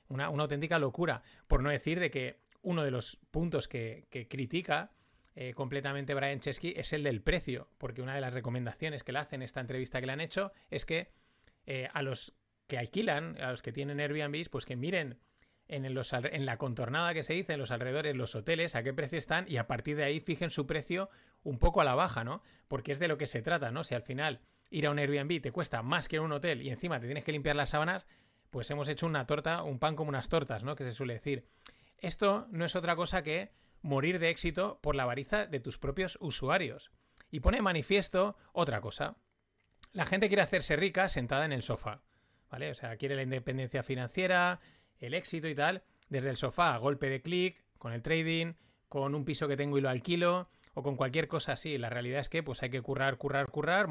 una, 0.09 0.29
una 0.29 0.43
auténtica 0.43 0.81
locura. 0.81 1.23
Por 1.47 1.63
no 1.63 1.71
decir 1.71 2.01
de 2.01 2.11
que 2.11 2.41
uno 2.63 2.85
de 2.85 2.91
los 2.91 3.19
puntos 3.31 3.69
que, 3.69 4.07
critica 4.29 4.91
eh, 5.35 5.55
completamente 5.55 6.15
Brian 6.15 6.41
Chesky 6.41 6.75
es 6.77 6.93
el 6.93 7.03
del 7.03 7.23
precio, 7.23 7.69
porque 7.79 8.03
una 8.03 8.15
de 8.15 8.21
las 8.21 8.35
recomendaciones 8.35 9.05
que 9.05 9.13
le 9.13 9.19
hacen 9.19 9.41
en 9.41 9.47
esta 9.47 9.61
entrevista 9.61 10.01
que 10.01 10.07
le 10.07 10.13
han 10.13 10.21
hecho 10.21 10.53
es 10.71 10.85
que 10.85 11.11
eh, 11.67 11.89
a 11.93 12.03
los 12.03 12.35
que 12.67 12.79
alquilan, 12.79 13.41
a 13.41 13.51
los 13.51 13.63
que 13.63 13.73
tienen 13.73 14.01
Airbnb, 14.01 14.49
pues 14.51 14.65
que 14.65 14.77
miren 14.77 15.19
en, 15.69 15.85
en 15.85 16.47
la 16.47 16.59
contornada 16.59 17.15
que 17.15 17.23
se 17.23 17.33
dice, 17.33 17.55
en 17.55 17.59
los 17.59 17.71
alrededores, 17.71 18.15
los 18.15 18.35
hoteles, 18.35 18.75
a 18.75 18.83
qué 18.83 18.93
precio 18.93 19.19
están 19.19 19.47
y 19.49 19.57
a 19.57 19.67
partir 19.67 19.97
de 19.97 20.05
ahí 20.05 20.21
fijen 20.21 20.51
su 20.51 20.67
precio 20.67 21.09
un 21.43 21.59
poco 21.59 21.81
a 21.81 21.85
la 21.85 21.95
baja, 21.95 22.25
¿no? 22.25 22.43
Porque 22.69 22.93
es 22.93 22.99
de 22.99 23.09
lo 23.09 23.17
que 23.17 23.27
se 23.27 23.43
trata, 23.43 23.71
¿no? 23.71 23.85
Si 23.85 23.95
al 23.95 24.03
final 24.03 24.41
ir 24.71 24.87
a 24.87 24.91
un 24.91 24.99
Airbnb 24.99 25.41
te 25.41 25.53
cuesta 25.53 25.83
más 25.83 26.09
que 26.09 26.21
un 26.21 26.33
hotel 26.33 26.63
y 26.63 26.71
encima 26.71 27.01
te 27.01 27.07
tienes 27.07 27.25
que 27.25 27.33
limpiar 27.33 27.57
las 27.57 27.71
sábanas, 27.71 28.07
pues 28.51 28.71
hemos 28.71 28.89
hecho 28.89 29.07
una 29.07 29.27
torta, 29.27 29.63
un 29.63 29.79
pan 29.79 29.97
como 29.97 30.11
unas 30.11 30.29
tortas, 30.29 30.63
¿no? 30.63 30.77
Que 30.77 30.85
se 30.85 30.93
suele 30.93 31.15
decir. 31.15 31.47
Esto 32.03 32.49
no 32.51 32.65
es 32.65 32.75
otra 32.75 32.97
cosa 32.97 33.23
que 33.23 33.53
morir 33.81 34.19
de 34.19 34.29
éxito 34.29 34.81
por 34.83 34.97
la 34.97 35.05
avaricia 35.05 35.47
de 35.47 35.61
tus 35.61 35.79
propios 35.79 36.19
usuarios. 36.21 36.91
Y 37.31 37.41
pone 37.41 37.63
manifiesto 37.63 38.37
otra 38.53 38.81
cosa. 38.81 39.17
La 39.93 40.05
gente 40.05 40.27
quiere 40.27 40.43
hacerse 40.43 40.75
rica 40.75 41.09
sentada 41.09 41.45
en 41.45 41.53
el 41.53 41.63
sofá. 41.63 42.03
¿Vale? 42.51 42.71
O 42.71 42.75
sea, 42.75 42.97
quiere 42.97 43.15
la 43.15 43.23
independencia 43.23 43.85
financiera, 43.85 44.61
el 44.99 45.15
éxito 45.15 45.49
y 45.49 45.55
tal, 45.55 45.85
desde 46.09 46.29
el 46.29 46.37
sofá, 46.37 46.75
a 46.75 46.79
golpe 46.79 47.09
de 47.09 47.23
clic, 47.23 47.65
con 47.79 47.93
el 47.93 48.03
trading, 48.03 48.55
con 48.89 49.15
un 49.15 49.25
piso 49.25 49.47
que 49.47 49.57
tengo 49.57 49.79
y 49.79 49.81
lo 49.81 49.89
alquilo, 49.89 50.51
o 50.75 50.83
con 50.83 50.97
cualquier 50.97 51.29
cosa 51.29 51.53
así. 51.53 51.79
La 51.79 51.89
realidad 51.89 52.21
es 52.21 52.29
que 52.29 52.43
pues 52.43 52.63
hay 52.65 52.71
que 52.71 52.83
currar, 52.83 53.17
currar, 53.17 53.49
currar, 53.49 53.89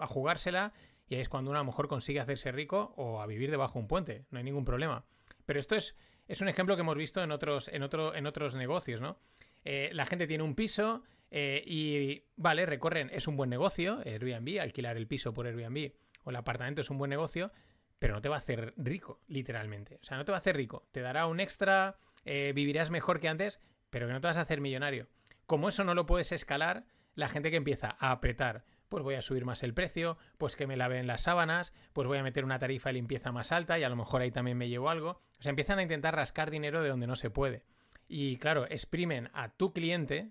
a 0.00 0.06
jugársela, 0.08 0.72
y 1.08 1.14
ahí 1.14 1.20
es 1.20 1.28
cuando 1.28 1.50
uno 1.50 1.60
a 1.60 1.62
lo 1.62 1.66
mejor 1.66 1.86
consigue 1.86 2.18
hacerse 2.18 2.50
rico 2.50 2.94
o 2.96 3.20
a 3.20 3.26
vivir 3.26 3.50
debajo 3.52 3.74
de 3.74 3.80
un 3.80 3.88
puente. 3.88 4.24
No 4.30 4.38
hay 4.38 4.44
ningún 4.44 4.64
problema. 4.64 5.04
Pero 5.46 5.60
esto 5.60 5.76
es 5.76 5.94
es 6.28 6.40
un 6.40 6.48
ejemplo 6.48 6.76
que 6.76 6.82
hemos 6.82 6.96
visto 6.96 7.22
en 7.22 7.32
otros, 7.32 7.68
en 7.68 7.82
otro, 7.82 8.14
en 8.14 8.26
otros 8.26 8.54
negocios, 8.54 9.00
¿no? 9.00 9.18
Eh, 9.64 9.90
la 9.92 10.06
gente 10.06 10.26
tiene 10.26 10.44
un 10.44 10.54
piso 10.54 11.02
eh, 11.30 11.62
y, 11.66 12.22
vale, 12.36 12.66
recorren, 12.66 13.10
es 13.12 13.26
un 13.26 13.36
buen 13.36 13.50
negocio, 13.50 14.00
Airbnb, 14.04 14.60
alquilar 14.60 14.96
el 14.96 15.06
piso 15.06 15.32
por 15.32 15.46
Airbnb 15.46 15.92
o 16.24 16.30
el 16.30 16.36
apartamento 16.36 16.80
es 16.80 16.90
un 16.90 16.98
buen 16.98 17.10
negocio, 17.10 17.52
pero 17.98 18.14
no 18.14 18.20
te 18.20 18.28
va 18.28 18.36
a 18.36 18.38
hacer 18.38 18.74
rico, 18.76 19.20
literalmente. 19.28 19.98
O 20.02 20.04
sea, 20.04 20.16
no 20.16 20.24
te 20.24 20.32
va 20.32 20.38
a 20.38 20.40
hacer 20.40 20.56
rico. 20.56 20.88
Te 20.92 21.00
dará 21.00 21.26
un 21.26 21.40
extra, 21.40 21.98
eh, 22.24 22.52
vivirás 22.54 22.90
mejor 22.90 23.20
que 23.20 23.28
antes, 23.28 23.60
pero 23.90 24.06
que 24.06 24.12
no 24.12 24.20
te 24.20 24.26
vas 24.26 24.36
a 24.36 24.42
hacer 24.42 24.60
millonario. 24.60 25.08
Como 25.46 25.68
eso 25.68 25.84
no 25.84 25.94
lo 25.94 26.06
puedes 26.06 26.32
escalar, 26.32 26.86
la 27.14 27.28
gente 27.28 27.50
que 27.50 27.56
empieza 27.56 27.96
a 27.98 28.10
apretar 28.10 28.64
pues 28.94 29.02
voy 29.02 29.16
a 29.16 29.22
subir 29.22 29.44
más 29.44 29.64
el 29.64 29.74
precio, 29.74 30.18
pues 30.38 30.54
que 30.54 30.68
me 30.68 30.76
laven 30.76 31.08
las 31.08 31.22
sábanas, 31.22 31.72
pues 31.92 32.06
voy 32.06 32.18
a 32.18 32.22
meter 32.22 32.44
una 32.44 32.60
tarifa 32.60 32.90
de 32.90 32.92
limpieza 32.92 33.32
más 33.32 33.50
alta 33.50 33.76
y 33.76 33.82
a 33.82 33.88
lo 33.88 33.96
mejor 33.96 34.22
ahí 34.22 34.30
también 34.30 34.56
me 34.56 34.68
llevo 34.68 34.88
algo. 34.88 35.20
O 35.40 35.42
sea, 35.42 35.50
empiezan 35.50 35.80
a 35.80 35.82
intentar 35.82 36.14
rascar 36.14 36.48
dinero 36.48 36.80
de 36.80 36.90
donde 36.90 37.08
no 37.08 37.16
se 37.16 37.28
puede. 37.28 37.64
Y 38.06 38.36
claro, 38.36 38.66
exprimen 38.70 39.30
a 39.34 39.48
tu 39.48 39.72
cliente, 39.72 40.30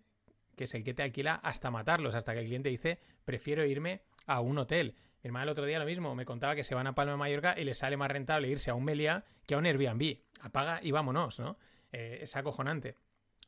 que 0.55 0.63
es 0.63 0.73
el 0.75 0.85
que 0.85 0.93
te 0.93 1.03
alquila, 1.03 1.35
hasta 1.43 1.71
matarlos, 1.71 2.15
hasta 2.15 2.31
que 2.31 2.39
el 2.39 2.45
cliente 2.45 2.69
dice, 2.69 3.01
prefiero 3.25 3.65
irme 3.65 4.03
a 4.27 4.39
un 4.39 4.57
hotel. 4.57 4.95
Mi 5.23 5.27
hermana 5.27 5.43
el 5.43 5.49
otro 5.49 5.65
día 5.65 5.77
lo 5.77 5.85
mismo, 5.85 6.15
me 6.15 6.23
contaba 6.23 6.55
que 6.55 6.63
se 6.63 6.73
van 6.73 6.87
a 6.87 6.95
Palma 6.95 7.11
de 7.11 7.17
Mallorca 7.17 7.55
y 7.59 7.65
les 7.65 7.79
sale 7.79 7.97
más 7.97 8.11
rentable 8.11 8.47
irse 8.47 8.71
a 8.71 8.75
un 8.75 8.85
Melia 8.85 9.25
que 9.45 9.55
a 9.55 9.57
un 9.57 9.65
Airbnb. 9.65 10.19
Apaga 10.39 10.79
y 10.81 10.91
vámonos, 10.91 11.37
¿no? 11.37 11.57
Eh, 11.91 12.19
es 12.21 12.33
acojonante. 12.37 12.95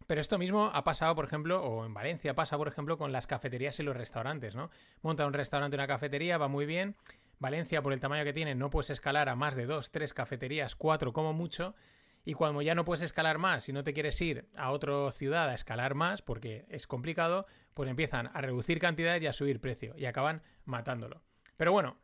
Pero 0.07 0.21
esto 0.21 0.37
mismo 0.37 0.69
ha 0.73 0.83
pasado, 0.83 1.15
por 1.15 1.25
ejemplo, 1.25 1.63
o 1.63 1.85
en 1.85 1.93
Valencia 1.93 2.35
pasa, 2.35 2.57
por 2.57 2.67
ejemplo, 2.67 2.97
con 2.97 3.11
las 3.11 3.27
cafeterías 3.27 3.79
y 3.79 3.83
los 3.83 3.95
restaurantes, 3.95 4.55
¿no? 4.55 4.69
Monta 5.01 5.25
un 5.25 5.33
restaurante, 5.33 5.75
una 5.75 5.87
cafetería, 5.87 6.37
va 6.37 6.47
muy 6.47 6.65
bien. 6.65 6.95
Valencia, 7.39 7.81
por 7.81 7.93
el 7.93 7.99
tamaño 7.99 8.23
que 8.23 8.33
tiene, 8.33 8.55
no 8.55 8.69
puedes 8.69 8.91
escalar 8.91 9.29
a 9.29 9.35
más 9.35 9.55
de 9.55 9.65
dos, 9.65 9.91
tres 9.91 10.13
cafeterías, 10.13 10.75
cuatro 10.75 11.11
como 11.11 11.33
mucho. 11.33 11.75
Y 12.23 12.33
cuando 12.33 12.61
ya 12.61 12.73
no 12.73 12.85
puedes 12.85 13.03
escalar 13.03 13.37
más 13.37 13.69
y 13.69 13.73
no 13.73 13.83
te 13.83 13.93
quieres 13.93 14.19
ir 14.21 14.47
a 14.57 14.71
otra 14.71 15.11
ciudad 15.11 15.49
a 15.49 15.53
escalar 15.53 15.93
más, 15.93 16.21
porque 16.21 16.65
es 16.69 16.87
complicado, 16.87 17.45
pues 17.73 17.89
empiezan 17.89 18.31
a 18.33 18.41
reducir 18.41 18.79
cantidades 18.79 19.21
y 19.21 19.27
a 19.27 19.33
subir 19.33 19.61
precio 19.61 19.93
y 19.95 20.05
acaban 20.05 20.41
matándolo. 20.63 21.21
Pero 21.55 21.71
bueno, 21.71 21.97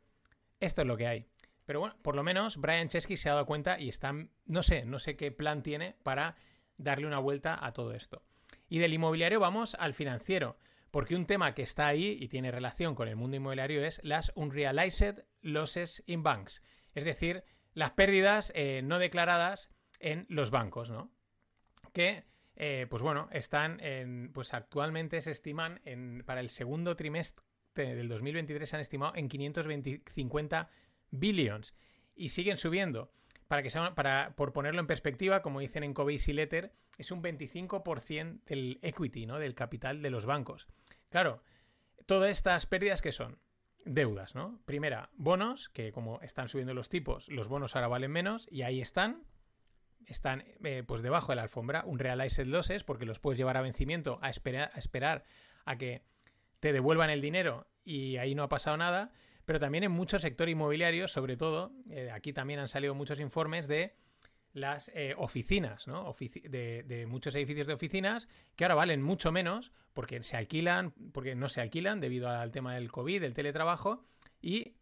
esto 0.59 0.81
es 0.81 0.88
lo 0.88 0.98
que 0.98 1.07
hay. 1.07 1.25
Pero 1.65 1.80
bueno, 1.80 1.95
por 2.01 2.15
lo 2.15 2.24
menos 2.24 2.57
Brian 2.57 2.88
Chesky 2.88 3.18
se 3.18 3.30
ha 3.30 3.33
dado 3.33 3.45
cuenta 3.45 3.80
y 3.80 3.89
está, 3.89 4.13
no 4.45 4.63
sé, 4.63 4.86
no 4.86 5.00
sé 5.00 5.15
qué 5.15 5.31
plan 5.31 5.63
tiene 5.63 5.95
para 6.03 6.36
darle 6.84 7.08
una 7.08 7.20
vuelta 7.20 7.58
a 7.66 7.74
todo 7.74 7.94
esto. 7.94 8.24
Y 8.70 8.80
del 8.80 8.94
inmobiliario 8.94 9.40
vamos 9.40 9.76
al 9.80 9.94
financiero, 9.94 10.58
porque 10.92 11.16
un 11.16 11.26
tema 11.26 11.54
que 11.54 11.62
está 11.62 11.88
ahí 11.88 12.18
y 12.20 12.28
tiene 12.28 12.52
relación 12.52 12.96
con 12.96 13.08
el 13.08 13.16
mundo 13.16 13.38
inmobiliario 13.38 13.84
es 13.84 14.00
las 14.04 14.32
unrealized 14.36 15.24
losses 15.42 16.04
in 16.06 16.24
banks, 16.24 16.62
es 16.94 17.06
decir, 17.06 17.44
las 17.74 17.92
pérdidas 17.92 18.52
eh, 18.56 18.82
no 18.84 19.00
declaradas 19.00 19.70
en 20.00 20.26
los 20.30 20.52
bancos, 20.52 20.90
¿no? 20.90 21.12
Que, 21.94 22.26
eh, 22.56 22.88
pues 22.90 23.02
bueno, 23.02 23.30
están 23.32 23.80
en, 23.80 24.32
pues 24.34 24.54
actualmente 24.54 25.22
se 25.22 25.32
estiman 25.32 25.80
en, 25.86 26.24
para 26.26 26.42
el 26.42 26.50
segundo 26.50 26.96
trimestre 26.96 27.46
del 27.74 28.10
2023 28.10 28.70
se 28.70 28.76
han 28.76 28.82
estimado 28.82 29.14
en 29.16 29.30
550 29.30 30.70
billions 31.12 31.74
y 32.16 32.30
siguen 32.30 32.58
subiendo 32.58 33.12
para 33.51 33.63
que 33.63 33.70
sea, 33.70 33.96
para, 33.96 34.34
por 34.38 34.53
ponerlo 34.53 34.79
en 34.79 34.88
perspectiva, 34.88 35.41
como 35.41 35.60
dicen 35.60 35.84
en 35.84 35.93
Covey 35.93 36.17
Letter, 36.27 36.72
es 36.98 37.12
un 37.12 37.22
25% 37.22 38.46
del 38.46 38.79
equity, 38.81 39.25
¿no? 39.25 39.39
Del 39.39 39.55
capital 39.55 40.01
de 40.01 40.10
los 40.10 40.25
bancos. 40.25 40.70
Claro, 41.10 41.43
todas 42.05 42.31
estas 42.31 42.65
pérdidas 42.65 43.01
que 43.01 43.12
son 43.12 43.39
deudas, 43.84 44.36
¿no? 44.36 44.62
Primera, 44.63 45.10
bonos, 45.17 45.67
que 45.67 45.91
como 45.91 46.22
están 46.22 46.48
subiendo 46.48 46.74
los 46.74 46.88
tipos, 46.88 47.27
los 47.27 47.50
bonos 47.50 47.75
ahora 47.75 47.89
valen 47.89 48.12
menos 48.12 48.48
y 48.50 48.62
ahí 48.62 48.79
están. 48.79 49.25
Están 50.05 50.46
eh, 50.63 50.84
pues 50.88 51.01
debajo 51.01 51.34
de 51.34 51.36
la 51.36 51.41
alfombra, 51.41 51.84
un 51.86 52.00
realized 52.00 52.46
losses, 52.46 52.86
porque 52.86 53.05
los 53.05 53.20
puedes 53.20 53.38
llevar 53.38 53.58
a 53.58 53.62
vencimiento 53.62 54.17
a, 54.22 54.27
a 54.27 54.29
esperar 54.29 55.24
a 55.65 55.77
que 55.77 56.05
te 56.62 56.72
devuelvan 56.72 57.10
el 57.10 57.20
dinero 57.20 57.67
y 57.84 58.15
ahí 58.15 58.34
no 58.34 58.43
ha 58.43 58.50
pasado 58.50 58.77
nada 58.77 59.12
pero 59.51 59.60
también 59.60 59.84
en 59.84 59.91
mucho 59.91 60.17
sector 60.17 60.48
inmobiliario, 60.48 61.10
sobre 61.10 61.36
todo, 61.36 61.74
eh, 61.89 62.10
aquí 62.10 62.31
también 62.31 62.62
han 62.62 62.70
salido 62.70 62.96
muchos 62.96 63.20
informes 63.20 63.67
de 63.67 63.98
las 64.53 64.89
eh, 64.96 65.13
oficinas, 65.17 65.88
¿no? 65.88 66.15
de, 66.22 67.05
muchos 67.10 67.36
edificios 67.36 67.67
de 67.67 67.74
oficinas 67.74 68.29
que 68.55 68.63
ahora 68.63 68.75
valen 68.75 69.01
mucho 69.01 69.34
menos 69.34 69.74
porque 69.91 70.24
se 70.24 70.38
alquilan, 70.38 70.93
porque 71.12 71.36
no 71.36 71.50
se 71.50 71.60
alquilan 71.60 72.00
debido 72.00 72.29
al 72.29 72.53
tema 72.53 72.75
del 72.75 72.89
COVID, 72.93 73.20
del 73.20 73.34
teletrabajo, 73.34 74.05
y 74.41 74.77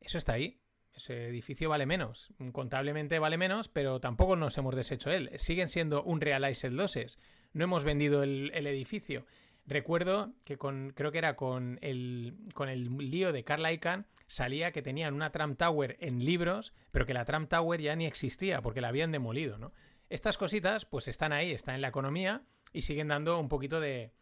eso 0.00 0.16
está 0.16 0.32
ahí. 0.32 0.62
Ese 0.94 1.28
edificio 1.28 1.68
vale 1.68 1.84
menos, 1.84 2.32
contablemente 2.52 3.18
vale 3.18 3.36
menos, 3.36 3.68
pero 3.68 4.00
tampoco 4.00 4.36
nos 4.36 4.56
hemos 4.56 4.74
deshecho 4.74 5.10
él. 5.10 5.32
Siguen 5.36 5.68
siendo 5.68 6.02
un 6.02 6.22
realized 6.22 6.70
losses. 6.70 7.18
No 7.52 7.64
hemos 7.64 7.84
vendido 7.84 8.22
el 8.22 8.66
edificio. 8.66 9.26
Recuerdo 9.66 10.32
que 10.44 10.58
con, 10.58 10.92
creo 10.94 11.10
que 11.10 11.18
era 11.18 11.36
con 11.36 11.78
el, 11.80 12.36
con 12.52 12.68
el 12.68 12.96
lío 12.98 13.32
de 13.32 13.44
Carl 13.44 13.70
Icahn, 13.70 14.06
salía 14.26 14.72
que 14.72 14.82
tenían 14.82 15.14
una 15.14 15.30
Trump 15.30 15.58
Tower 15.58 15.96
en 16.00 16.24
libros, 16.24 16.74
pero 16.90 17.06
que 17.06 17.14
la 17.14 17.24
Trump 17.24 17.48
Tower 17.48 17.80
ya 17.80 17.96
ni 17.96 18.06
existía 18.06 18.60
porque 18.60 18.80
la 18.80 18.88
habían 18.88 19.12
demolido, 19.12 19.56
¿no? 19.56 19.72
Estas 20.10 20.36
cositas, 20.36 20.84
pues 20.84 21.08
están 21.08 21.32
ahí, 21.32 21.50
están 21.52 21.76
en 21.76 21.80
la 21.80 21.88
economía 21.88 22.42
y 22.72 22.82
siguen 22.82 23.08
dando 23.08 23.38
un 23.38 23.48
poquito 23.48 23.80
de. 23.80 24.12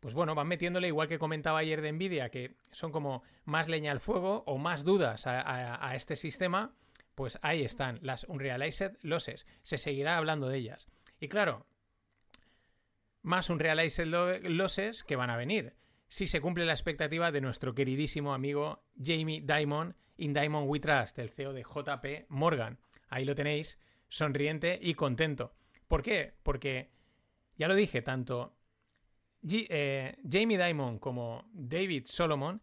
Pues 0.00 0.14
bueno, 0.14 0.34
van 0.34 0.48
metiéndole, 0.48 0.88
igual 0.88 1.08
que 1.08 1.18
comentaba 1.18 1.58
ayer 1.58 1.82
de 1.82 1.92
Nvidia, 1.92 2.30
que 2.30 2.56
son 2.70 2.92
como 2.92 3.22
más 3.44 3.68
leña 3.68 3.92
al 3.92 4.00
fuego 4.00 4.44
o 4.46 4.56
más 4.56 4.84
dudas 4.84 5.26
a, 5.26 5.86
a 5.86 5.94
este 5.94 6.16
sistema, 6.16 6.74
pues 7.14 7.38
ahí 7.42 7.62
están, 7.62 7.98
las 8.02 8.24
Unrealized 8.24 8.96
Losses. 9.02 9.46
Se 9.62 9.78
seguirá 9.78 10.16
hablando 10.16 10.48
de 10.48 10.58
ellas. 10.58 10.86
Y 11.18 11.28
claro, 11.28 11.66
más 13.26 13.50
Unrealized 13.50 14.06
Losses 14.44 15.02
que 15.02 15.16
van 15.16 15.30
a 15.30 15.36
venir. 15.36 15.74
Si 16.06 16.28
se 16.28 16.40
cumple 16.40 16.64
la 16.64 16.72
expectativa 16.72 17.32
de 17.32 17.40
nuestro 17.40 17.74
queridísimo 17.74 18.32
amigo 18.32 18.84
Jamie 19.04 19.42
Dimon, 19.42 19.96
in 20.16 20.32
Diamond 20.32 20.70
We 20.70 20.78
Trust, 20.78 21.18
el 21.18 21.28
CEO 21.28 21.52
de 21.52 21.64
JP 21.64 22.26
Morgan. 22.28 22.78
Ahí 23.08 23.24
lo 23.24 23.34
tenéis, 23.34 23.80
sonriente 24.08 24.78
y 24.80 24.94
contento. 24.94 25.56
¿Por 25.88 26.04
qué? 26.04 26.34
Porque, 26.44 26.92
ya 27.56 27.66
lo 27.66 27.74
dije, 27.74 28.00
tanto 28.00 28.56
eh, 29.42 30.16
Jamie 30.30 30.56
Dimon 30.56 31.00
como 31.00 31.48
David 31.52 32.04
Solomon, 32.06 32.62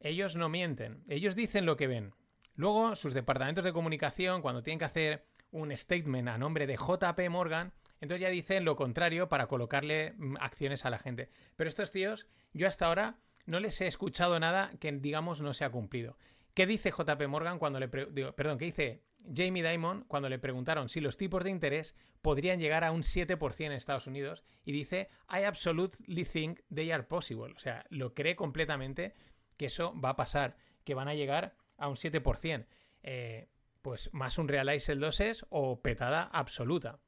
ellos 0.00 0.36
no 0.36 0.50
mienten, 0.50 1.02
ellos 1.08 1.34
dicen 1.34 1.64
lo 1.64 1.78
que 1.78 1.86
ven. 1.86 2.12
Luego, 2.56 2.94
sus 2.94 3.14
departamentos 3.14 3.64
de 3.64 3.72
comunicación, 3.72 4.42
cuando 4.42 4.62
tienen 4.62 4.78
que 4.78 4.84
hacer 4.84 5.24
un 5.50 5.74
statement 5.74 6.28
a 6.28 6.36
nombre 6.36 6.66
de 6.66 6.76
JP 6.76 7.30
Morgan, 7.30 7.72
entonces 8.04 8.20
ya 8.20 8.28
dicen 8.28 8.64
lo 8.64 8.76
contrario 8.76 9.28
para 9.28 9.46
colocarle 9.46 10.12
mm, 10.16 10.36
acciones 10.40 10.84
a 10.84 10.90
la 10.90 10.98
gente. 10.98 11.30
Pero 11.56 11.68
estos 11.68 11.90
tíos, 11.90 12.26
yo 12.52 12.68
hasta 12.68 12.86
ahora 12.86 13.18
no 13.46 13.60
les 13.60 13.80
he 13.80 13.86
escuchado 13.86 14.38
nada 14.38 14.72
que 14.78 14.92
digamos 14.92 15.40
no 15.40 15.54
se 15.54 15.64
ha 15.64 15.70
cumplido. 15.70 16.18
¿Qué 16.52 16.66
dice 16.66 16.90
JP 16.90 17.26
Morgan 17.28 17.58
cuando 17.58 17.80
le 17.80 17.88
perdón, 17.88 18.58
qué 18.58 18.66
dice 18.66 19.02
Jamie 19.34 19.66
Dimon 19.66 20.04
cuando 20.04 20.28
le 20.28 20.38
preguntaron 20.38 20.88
si 20.88 21.00
los 21.00 21.16
tipos 21.16 21.42
de 21.42 21.50
interés 21.50 21.96
podrían 22.22 22.60
llegar 22.60 22.84
a 22.84 22.92
un 22.92 23.02
7% 23.02 23.64
en 23.64 23.72
Estados 23.72 24.06
Unidos 24.06 24.44
y 24.64 24.72
dice 24.72 25.08
I 25.28 25.44
absolutely 25.44 26.24
think 26.24 26.60
they 26.72 26.90
are 26.92 27.02
possible, 27.02 27.54
o 27.56 27.58
sea, 27.58 27.86
lo 27.88 28.14
cree 28.14 28.36
completamente 28.36 29.14
que 29.56 29.66
eso 29.66 29.98
va 29.98 30.10
a 30.10 30.16
pasar, 30.16 30.56
que 30.84 30.94
van 30.94 31.08
a 31.08 31.14
llegar 31.14 31.56
a 31.78 31.88
un 31.88 31.96
7%. 31.96 32.66
Eh, 33.02 33.48
pues 33.82 34.08
más 34.14 34.38
un 34.38 34.48
realize 34.48 34.90
el 34.92 35.00
doses 35.00 35.44
o 35.50 35.82
petada 35.82 36.22
absoluta. 36.22 37.00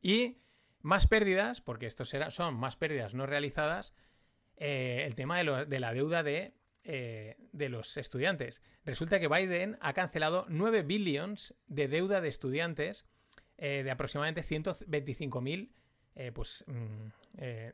Y 0.00 0.38
más 0.80 1.06
pérdidas, 1.06 1.60
porque 1.60 1.86
estos 1.86 2.14
son 2.30 2.54
más 2.54 2.76
pérdidas 2.76 3.14
no 3.14 3.26
realizadas, 3.26 3.94
eh, 4.56 5.04
el 5.06 5.14
tema 5.14 5.38
de, 5.38 5.80
la 5.80 5.92
deuda 5.92 6.22
de, 6.22 6.54
eh, 6.84 7.36
de, 7.52 7.68
los 7.68 7.96
estudiantes. 7.96 8.62
Resulta 8.84 9.20
que 9.20 9.28
Biden 9.28 9.78
ha 9.80 9.92
cancelado 9.92 10.46
9 10.48 10.82
billions 10.82 11.54
de 11.66 11.88
deuda 11.88 12.20
de 12.20 12.28
estudiantes 12.28 13.06
de 13.58 13.90
aproximadamente 13.90 14.40
125.000 14.40 15.70
pues, 16.32 16.64
mm, 16.66 17.08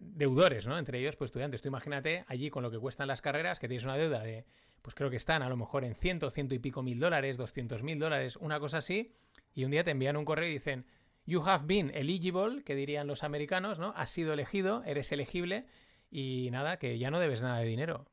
deudores, 0.00 0.66
¿no? 0.66 0.78
Entre 0.78 0.98
ellos, 0.98 1.14
pues 1.14 1.28
estudiantes. 1.28 1.62
Tú 1.62 1.68
imagínate 1.68 2.24
allí 2.26 2.50
con 2.50 2.64
lo 2.64 2.72
que 2.72 2.78
cuestan 2.80 3.06
las 3.06 3.20
carreras, 3.20 3.60
que 3.60 3.68
tienes 3.68 3.84
una 3.84 3.96
deuda 3.96 4.20
de 4.20 4.46
pues 4.86 4.94
creo 4.94 5.10
que 5.10 5.16
están 5.16 5.42
a 5.42 5.48
lo 5.48 5.56
mejor 5.56 5.84
en 5.84 5.96
ciento, 5.96 6.30
ciento 6.30 6.54
y 6.54 6.60
pico 6.60 6.80
mil 6.80 7.00
dólares, 7.00 7.36
doscientos 7.36 7.82
mil 7.82 7.98
dólares, 7.98 8.36
una 8.36 8.60
cosa 8.60 8.78
así, 8.78 9.12
y 9.52 9.64
un 9.64 9.72
día 9.72 9.82
te 9.82 9.90
envían 9.90 10.16
un 10.16 10.24
correo 10.24 10.48
y 10.48 10.52
dicen, 10.52 10.86
you 11.26 11.42
have 11.42 11.66
been 11.66 11.90
eligible, 11.94 12.62
que 12.62 12.74
dirían 12.74 13.06
los 13.06 13.24
americanos, 13.24 13.78
¿no? 13.78 13.92
Has 13.96 14.10
sido 14.10 14.32
elegido, 14.32 14.82
eres 14.84 15.12
elegible, 15.12 15.66
y 16.10 16.48
nada, 16.52 16.78
que 16.78 16.98
ya 16.98 17.10
no 17.10 17.20
debes 17.20 17.42
nada 17.42 17.58
de 17.58 17.66
dinero. 17.66 18.06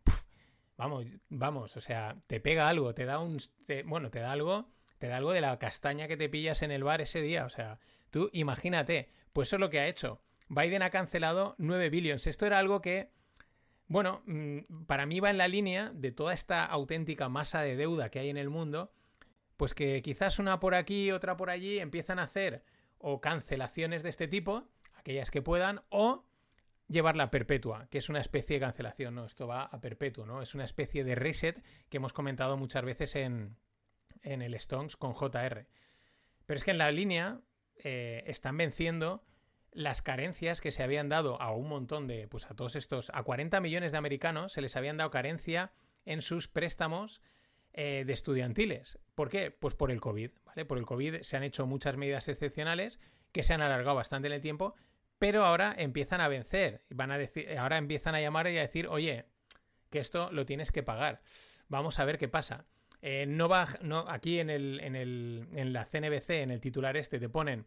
vamos, 0.78 1.06
vamos, 1.30 1.78
o 1.78 1.82
sea, 1.82 2.18
te 2.28 2.40
pega 2.40 2.68
algo, 2.68 2.94
te 2.94 3.06
da 3.06 3.20
un... 3.20 3.38
bueno, 3.86 4.10
te 4.10 4.20
da 4.20 4.32
algo, 4.32 4.70
te 4.98 5.08
da 5.08 5.18
algo 5.18 5.32
de 5.32 5.42
la 5.42 5.58
castaña 5.60 6.08
que 6.08 6.18
te 6.18 6.30
pillas 6.30 6.62
en 6.62 6.72
el 6.72 6.84
bar 6.84 7.02
ese 7.02 7.22
día, 7.22 7.46
o 7.46 7.50
sea, 7.50 7.80
tú 8.10 8.30
imagínate, 8.34 9.10
pues 9.32 9.50
eso 9.50 9.58
es 9.58 9.60
lo 9.62 9.70
que 9.70 9.80
ha 9.80 9.88
hecho. 9.88 10.22
Biden 10.50 10.82
ha 10.82 10.90
cancelado 10.90 11.56
9 11.58 11.90
billions. 11.90 12.28
Esto 12.28 12.46
era 12.46 12.60
algo 12.60 12.82
que 12.82 13.10
bueno, 13.88 14.24
mm, 14.26 14.86
para 14.88 15.06
mí 15.06 15.20
va 15.20 15.30
en 15.30 15.38
la 15.38 15.48
línea 15.48 15.92
de 15.94 16.12
toda 16.12 16.34
esta 16.34 16.66
auténtica 16.66 17.30
masa 17.30 17.62
de 17.62 17.76
deuda 17.76 18.10
que 18.10 18.20
hay 18.20 18.30
en 18.30 18.38
el 18.38 18.50
mundo, 18.50 18.92
pues 19.58 19.74
que 19.74 20.02
quizás 20.02 20.40
una 20.40 20.60
por 20.60 20.76
aquí, 20.76 21.12
otra 21.12 21.38
por 21.38 21.50
allí 21.50 21.80
empiezan 21.80 22.20
a 22.20 22.24
hacer 22.24 22.64
o 23.06 23.20
cancelaciones 23.20 24.02
de 24.02 24.10
este 24.10 24.30
tipo, 24.30 24.70
aquellas 24.96 25.30
que 25.30 25.42
puedan, 25.42 25.82
o 25.90 26.24
llevarla 26.88 27.26
a 27.26 27.32
perpetua, 27.32 27.88
que 27.92 27.98
es 27.98 28.08
una 28.08 28.22
especie 28.22 28.56
de 28.56 28.62
cancelación, 28.62 29.16
¿no? 29.16 29.26
Esto 29.26 29.46
va 29.46 29.64
a 29.64 29.82
perpetuo, 29.82 30.26
¿no? 30.26 30.42
Es 30.42 30.56
una 30.56 30.64
especie 30.64 31.04
de 31.04 31.14
reset 31.14 31.62
que 31.90 31.98
hemos 31.98 32.14
comentado 32.14 32.56
muchas 32.56 32.86
veces 32.86 33.16
en, 33.18 33.58
en 34.22 34.42
el 34.42 34.54
Stones 34.54 34.96
con 34.96 35.14
JR. 35.14 35.68
Pero 36.46 36.58
es 36.58 36.64
que 36.64 36.72
en 36.72 36.78
la 36.78 36.92
línea 36.92 37.42
eh, 37.84 38.24
están 38.26 38.56
venciendo 38.56 39.26
las 39.74 40.02
carencias 40.02 40.62
que 40.62 40.72
se 40.72 40.82
habían 40.82 41.10
dado 41.10 41.42
a 41.42 41.52
un 41.52 41.68
montón 41.68 42.08
de, 42.08 42.30
pues 42.30 42.50
a 42.50 42.56
todos 42.56 42.78
estos, 42.78 43.12
a 43.14 43.24
40 43.24 43.60
millones 43.60 43.92
de 43.92 43.98
americanos 43.98 44.54
se 44.54 44.62
les 44.62 44.78
habían 44.78 44.96
dado 44.96 45.12
carencia 45.12 45.74
en 46.06 46.22
sus 46.22 46.48
préstamos 46.48 47.22
eh, 47.74 48.04
de 48.06 48.14
estudiantiles. 48.14 49.00
¿Por 49.16 49.30
qué? 49.30 49.52
Pues 49.52 49.76
por 49.76 49.92
el 49.92 50.00
COVID, 50.00 50.32
¿vale? 50.46 50.66
Por 50.66 50.78
el 50.78 50.86
COVID 50.86 51.22
se 51.22 51.38
han 51.38 51.44
hecho 51.44 51.66
muchas 51.66 51.98
medidas 51.98 52.28
excepcionales 52.28 53.00
que 53.32 53.44
se 53.44 53.54
han 53.54 53.62
alargado 53.62 53.96
bastante 53.96 54.28
en 54.28 54.34
el 54.34 54.42
tiempo, 54.42 54.76
pero 55.18 55.44
ahora 55.44 55.74
empiezan 55.78 56.22
a 56.22 56.28
vencer, 56.28 56.86
van 56.90 57.12
a 57.12 57.18
decir, 57.18 57.58
ahora 57.58 57.78
empiezan 57.78 58.16
a 58.16 58.22
llamar 58.22 58.48
y 58.50 58.58
a 58.58 58.62
decir, 58.62 58.88
oye, 58.88 59.26
que 59.90 60.00
esto 60.00 60.32
lo 60.32 60.46
tienes 60.46 60.72
que 60.72 60.84
pagar. 60.84 61.22
Vamos 61.68 62.00
a 62.00 62.06
ver 62.06 62.18
qué 62.18 62.28
pasa. 62.28 62.66
Eh, 63.02 63.26
no 63.28 63.50
va, 63.50 63.68
no, 63.82 64.06
aquí 64.08 64.40
en, 64.40 64.50
el, 64.50 64.80
en, 64.80 64.96
el, 64.96 65.48
en 65.54 65.74
la 65.74 65.86
CNBC, 65.86 66.30
en 66.30 66.52
el 66.52 66.62
titular 66.62 66.96
este, 66.96 67.20
te 67.20 67.30
ponen 67.30 67.66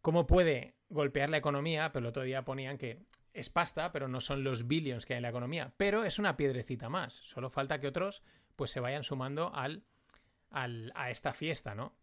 cómo 0.00 0.26
puede 0.26 0.74
golpear 0.88 1.28
la 1.28 1.36
economía, 1.36 1.92
pero 1.92 2.04
el 2.04 2.10
otro 2.10 2.22
día 2.22 2.44
ponían 2.44 2.78
que 2.78 3.02
es 3.34 3.50
pasta, 3.50 3.92
pero 3.92 4.08
no 4.08 4.20
son 4.20 4.44
los 4.44 4.66
billions 4.66 5.04
que 5.04 5.14
hay 5.14 5.18
en 5.18 5.22
la 5.22 5.28
economía, 5.28 5.72
pero 5.76 6.04
es 6.04 6.18
una 6.18 6.36
piedrecita 6.36 6.88
más. 6.88 7.12
Solo 7.12 7.50
falta 7.50 7.80
que 7.80 7.86
otros 7.86 8.22
pues 8.58 8.70
se 8.70 8.80
vayan 8.80 9.04
sumando 9.04 9.50
al, 9.54 9.84
a 10.50 11.10
esta 11.10 11.32
fiesta, 11.32 11.74
¿no? 11.74 11.94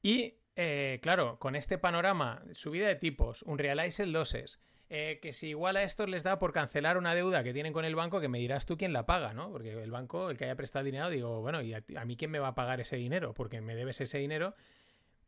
Y 0.00 0.36
eh, 0.54 1.00
claro, 1.02 1.38
con 1.38 1.54
este 1.54 1.76
panorama, 1.76 2.42
subida 2.52 2.88
de 2.88 2.96
tipos, 2.96 3.42
un 3.42 3.58
realize 3.58 4.06
losses, 4.06 4.58
eh, 4.88 5.18
que 5.20 5.34
si 5.34 5.48
igual 5.48 5.76
a 5.76 5.82
estos 5.82 6.08
les 6.08 6.22
da 6.22 6.38
por 6.38 6.52
cancelar 6.52 6.96
una 6.96 7.14
deuda 7.14 7.42
que 7.42 7.52
tienen 7.52 7.72
con 7.74 7.84
el 7.84 7.96
banco, 7.96 8.20
que 8.20 8.28
me 8.28 8.38
dirás 8.38 8.64
tú 8.64 8.78
quién 8.78 8.92
la 8.92 9.04
paga, 9.04 9.34
¿no? 9.34 9.50
Porque 9.50 9.72
el 9.82 9.90
banco, 9.90 10.30
el 10.30 10.38
que 10.38 10.44
haya 10.44 10.56
prestado 10.56 10.84
dinero, 10.84 11.10
digo, 11.10 11.42
bueno, 11.42 11.60
¿y 11.60 11.74
a, 11.74 11.82
a 11.98 12.04
mí 12.04 12.16
quién 12.16 12.30
me 12.30 12.38
va 12.38 12.48
a 12.48 12.54
pagar 12.54 12.80
ese 12.80 12.96
dinero? 12.96 13.34
Porque 13.34 13.60
me 13.60 13.74
debes 13.74 14.00
ese 14.00 14.18
dinero 14.18 14.54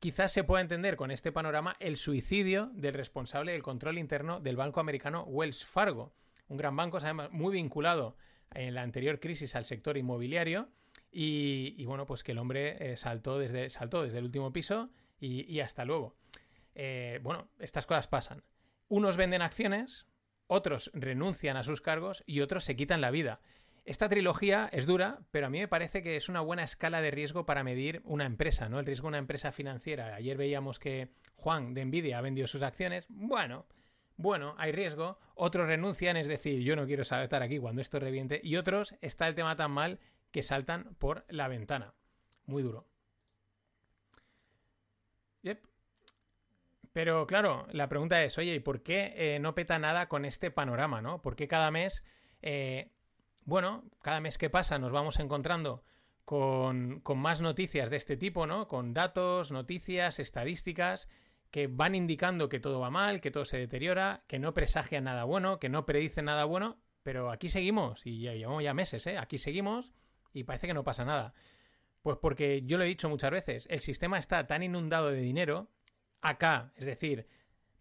Quizás 0.01 0.31
se 0.31 0.45
pueda 0.45 0.61
entender 0.61 0.95
con 0.95 1.11
este 1.11 1.33
panorama 1.33 1.75
el 1.81 1.97
suicidio 1.97 2.71
del 2.75 2.95
responsable 2.95 3.51
del 3.51 3.65
control 3.65 3.99
interno 3.99 4.39
del 4.39 4.55
banco 4.55 4.79
americano 4.79 5.25
Wells 5.25 5.65
Fargo, 5.65 6.13
un 6.47 6.57
gran 6.57 6.77
banco 6.77 6.99
además 6.99 7.33
muy 7.33 7.53
vinculado 7.53 8.17
en 8.55 8.75
la 8.75 8.83
anterior 8.83 9.21
crisis 9.21 9.55
al 9.57 9.65
sector 9.65 9.97
inmobiliario 9.97 10.69
y, 11.11 11.85
bueno, 11.87 12.07
pues 12.07 12.23
que 12.23 12.33
el 12.33 12.39
hombre 12.39 12.93
eh, 12.93 12.97
saltó, 12.97 13.39
desde, 13.39 13.71
saltó 13.71 14.03
desde 14.03 14.19
el 14.19 14.25
último 14.25 14.53
piso 14.53 14.91
y, 15.21 15.61
hasta 15.61 15.85
luego. 15.85 16.17
Eh, 16.75 17.19
bueno, 17.23 17.49
estas 17.59 17.87
cosas 17.87 18.07
pasan. 18.07 18.45
Unos 18.89 19.17
venden 19.17 19.43
acciones, 19.43 20.07
otros 20.47 20.91
renuncian 20.95 21.57
a 21.57 21.65
sus 21.65 21.81
cargos 21.81 22.23
y 22.27 22.41
otros 22.41 22.65
se 22.65 22.77
quitan 22.77 23.01
la 23.01 23.11
vida. 23.11 23.41
Esta 23.85 24.09
trilogía 24.09 24.69
es 24.71 24.87
dura, 24.87 25.21
pero 25.31 25.47
a 25.47 25.51
mí 25.51 25.61
me 25.61 25.69
parece 25.69 26.03
que 26.03 26.17
es 26.17 26.29
una 26.29 26.43
buena 26.43 26.63
escala 26.63 27.01
de 27.01 27.11
riesgo 27.11 27.47
para 27.47 27.65
medir 27.65 28.03
una 28.05 28.27
empresa, 28.27 28.69
¿no? 28.69 28.79
El 28.79 28.87
riesgo 28.87 29.07
de 29.07 29.09
una 29.09 29.19
empresa 29.19 29.51
financiera. 29.51 30.15
Ayer 30.15 30.37
veíamos 30.37 30.79
que 30.79 31.09
Juan 31.37 31.73
de 31.73 31.87
Nvidia 31.87 32.19
ha 32.19 32.21
vendido 32.21 32.47
sus 32.47 32.61
acciones. 32.61 33.07
Bueno, 33.09 33.67
bueno, 34.19 34.55
hay 34.59 34.73
riesgo. 34.73 35.19
Otros 35.35 35.67
renuncian, 35.67 36.19
es 36.19 36.29
decir, 36.29 36.61
yo 36.61 36.77
no 36.77 36.85
quiero 36.85 37.01
estar 37.01 37.43
aquí 37.43 37.59
cuando 37.59 37.81
esto 37.81 37.99
reviente. 37.99 38.41
Y 38.45 38.57
otros 38.57 38.95
está 39.01 39.27
el 39.27 39.35
tema 39.35 39.57
tan 39.57 39.71
mal 39.71 39.99
que 40.31 40.43
saltan 40.43 40.95
por 40.99 41.25
la 41.31 41.49
ventana. 41.49 41.95
Muy 42.45 42.63
duro. 42.63 42.87
Yep. 45.41 45.65
Pero 46.93 47.27
claro, 47.27 47.67
la 47.73 47.89
pregunta 47.89 48.23
es, 48.23 48.37
oye, 48.37 48.55
¿y 48.55 48.61
por 48.61 48.83
qué 48.83 49.15
eh, 49.17 49.39
no 49.39 49.55
peta 49.55 49.79
nada 49.79 50.09
con 50.09 50.27
este 50.27 50.51
panorama, 50.51 51.01
no? 51.01 51.23
¿Por 51.23 51.35
qué 51.35 51.49
cada 51.49 51.71
mes 51.71 52.05
eh, 52.43 52.91
bueno, 53.45 53.85
cada 54.03 54.21
mes 54.21 54.37
que 54.37 54.51
pasa 54.51 54.79
nos 54.79 54.93
vamos 54.93 55.19
encontrando 55.19 55.83
con, 56.25 57.03
más 57.17 57.41
noticias 57.41 57.89
de 57.89 57.97
este 57.97 58.19
tipo, 58.19 58.47
¿no? 58.47 58.69
Con 58.69 58.93
datos, 58.93 59.51
noticias, 59.51 60.19
estadísticas 60.19 61.09
que 61.51 61.67
van 61.67 61.95
indicando 61.95 62.49
que 62.49 62.61
todo 62.61 62.81
va 62.81 62.91
mal, 62.91 63.21
que 63.21 63.31
todo 63.31 63.45
se 63.45 63.59
deteriora, 63.59 64.25
que 64.27 64.39
no 64.39 64.55
presagian 64.55 65.05
nada 65.05 65.25
bueno, 65.25 65.59
que 65.59 65.69
no 65.69 65.87
predicen 65.87 66.27
nada 66.27 66.45
bueno, 66.45 66.81
pero 67.03 67.31
aquí 67.31 67.49
seguimos, 67.49 68.07
y 68.07 68.21
ya 68.21 68.35
llevamos 68.35 68.63
ya 68.63 68.75
meses, 68.75 69.07
¿eh? 69.07 69.17
Aquí 69.17 69.39
seguimos 69.39 69.93
y 70.33 70.45
parece 70.45 70.67
que 70.67 70.75
no 70.75 70.85
pasa 70.85 71.05
nada. 71.05 71.33
Pues 72.03 72.19
porque 72.19 72.63
yo 72.65 72.79
lo 72.79 72.85
he 72.85 72.89
dicho 72.89 73.09
muchas 73.09 73.31
veces, 73.31 73.67
el 73.71 73.81
sistema 73.81 74.19
está 74.19 74.47
tan 74.47 74.63
inundado 74.63 75.11
de 75.11 75.21
dinero, 75.21 75.71
acá, 76.21 76.73
es 76.77 76.85
decir, 76.85 77.27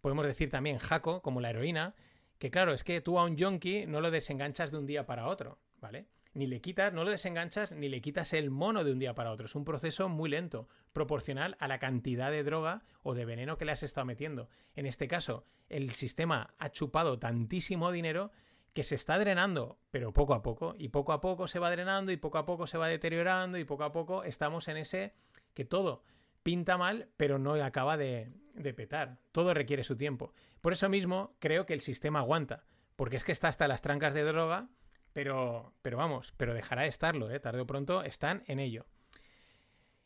podemos 0.02 0.26
decir 0.26 0.50
también 0.50 0.78
Jaco, 0.78 1.22
como 1.22 1.42
la 1.42 1.50
heroína, 1.50 1.96
que 2.40 2.52
claro, 2.52 2.74
es 2.74 2.84
que 2.84 3.02
tú 3.02 3.20
a 3.20 3.26
un 3.26 3.36
yonki 3.36 3.86
no 3.86 4.00
lo 4.00 4.12
desenganchas 4.12 4.72
de 4.72 4.78
un 4.78 4.86
día 4.86 5.06
para 5.06 5.28
otro, 5.28 5.60
¿vale? 5.80 6.08
Ni 6.38 6.46
le 6.46 6.62
quitas, 6.62 6.94
no 6.94 7.04
lo 7.04 7.10
desenganchas 7.10 7.72
ni 7.72 7.90
le 7.90 8.00
quitas 8.00 8.32
el 8.32 8.52
mono 8.52 8.84
de 8.84 8.92
un 8.92 9.00
día 9.00 9.16
para 9.16 9.32
otro. 9.32 9.48
Es 9.48 9.56
un 9.56 9.66
proceso 9.66 10.08
muy 10.08 10.30
lento, 10.30 10.70
proporcional 10.94 11.58
a 11.60 11.68
la 11.68 11.80
cantidad 11.80 12.30
de 12.30 12.44
droga 12.44 12.84
o 13.02 13.16
de 13.16 13.26
veneno 13.26 13.58
que 13.58 13.66
le 13.66 13.72
has 13.72 13.82
estado 13.82 14.06
metiendo. 14.06 14.48
En 14.76 14.86
este 14.86 15.08
caso, 15.08 15.46
el 15.68 15.90
sistema 15.90 16.54
ha 16.60 16.70
chupado 16.70 17.18
tantísimo 17.18 17.92
dinero 17.92 18.30
que 18.76 18.84
se 18.84 18.94
está 18.94 19.18
drenando, 19.18 19.80
pero 19.90 20.14
poco 20.14 20.36
a 20.36 20.44
poco, 20.44 20.76
y 20.78 20.90
poco 20.90 21.12
a 21.12 21.22
poco 21.22 21.48
se 21.48 21.58
va 21.58 21.72
drenando, 21.72 22.12
y 22.12 22.18
poco 22.18 22.38
a 22.38 22.46
poco 22.46 22.68
se 22.68 22.78
va 22.78 22.88
deteriorando, 22.88 23.58
y 23.58 23.64
poco 23.64 23.86
a 23.86 23.92
poco 23.92 24.24
estamos 24.24 24.68
en 24.68 24.78
ese 24.78 25.16
que 25.56 25.66
todo 25.66 26.04
pinta 26.44 26.78
mal, 26.78 27.10
pero 27.18 27.40
no 27.40 27.56
acaba 27.56 27.98
de, 27.98 28.32
petar. 28.76 29.18
Todo 29.32 29.56
requiere 29.56 29.84
su 29.84 29.98
tiempo. 29.98 30.34
Por 30.62 30.74
eso 30.74 30.88
mismo 30.88 31.36
creo 31.40 31.66
que 31.66 31.74
el 31.74 31.82
sistema 31.82 32.20
aguanta, 32.20 32.64
porque 32.96 33.16
es 33.16 33.24
que 33.24 33.32
está 33.32 33.48
hasta 33.48 33.68
las 33.68 33.82
trancas 33.82 34.14
de 34.14 34.22
droga, 34.22 34.70
pero, 35.18 35.74
pero 35.82 35.98
vamos, 35.98 36.32
pero 36.38 36.54
dejará 36.54 36.84
de 36.84 36.90
estarlo, 36.90 37.32
¿eh? 37.32 37.40
tarde 37.40 37.62
o 37.62 37.66
pronto 37.66 38.04
están 38.04 38.44
en 38.46 38.60
ello. 38.60 38.86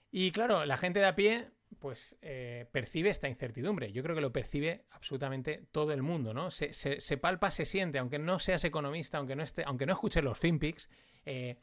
Y 0.10 0.32
claro, 0.32 0.66
la 0.66 0.78
gente 0.78 1.02
de 1.02 1.06
a 1.06 1.16
pie, 1.16 1.50
pues 1.80 2.18
eh, 2.22 2.70
percibe 2.72 3.10
esta 3.10 3.28
incertidumbre. 3.28 3.92
Yo 3.92 4.04
creo 4.04 4.16
que 4.16 4.22
lo 4.22 4.32
percibe 4.32 4.86
absolutamente 4.90 5.66
todo 5.74 5.92
el 5.92 6.02
mundo, 6.02 6.34
¿no? 6.34 6.50
Se, 6.50 7.18
palpa, 7.18 7.52
se 7.52 7.66
siente, 7.66 8.00
aunque 8.00 8.20
no 8.20 8.40
seas 8.40 8.64
economista, 8.64 9.18
aunque 9.18 9.36
no, 9.36 9.44
esté, 9.44 9.66
aunque 9.66 9.86
no 9.86 9.92
escuches 9.92 10.24
los 10.24 10.40
FinPix, 10.40 10.90
eh, 11.26 11.58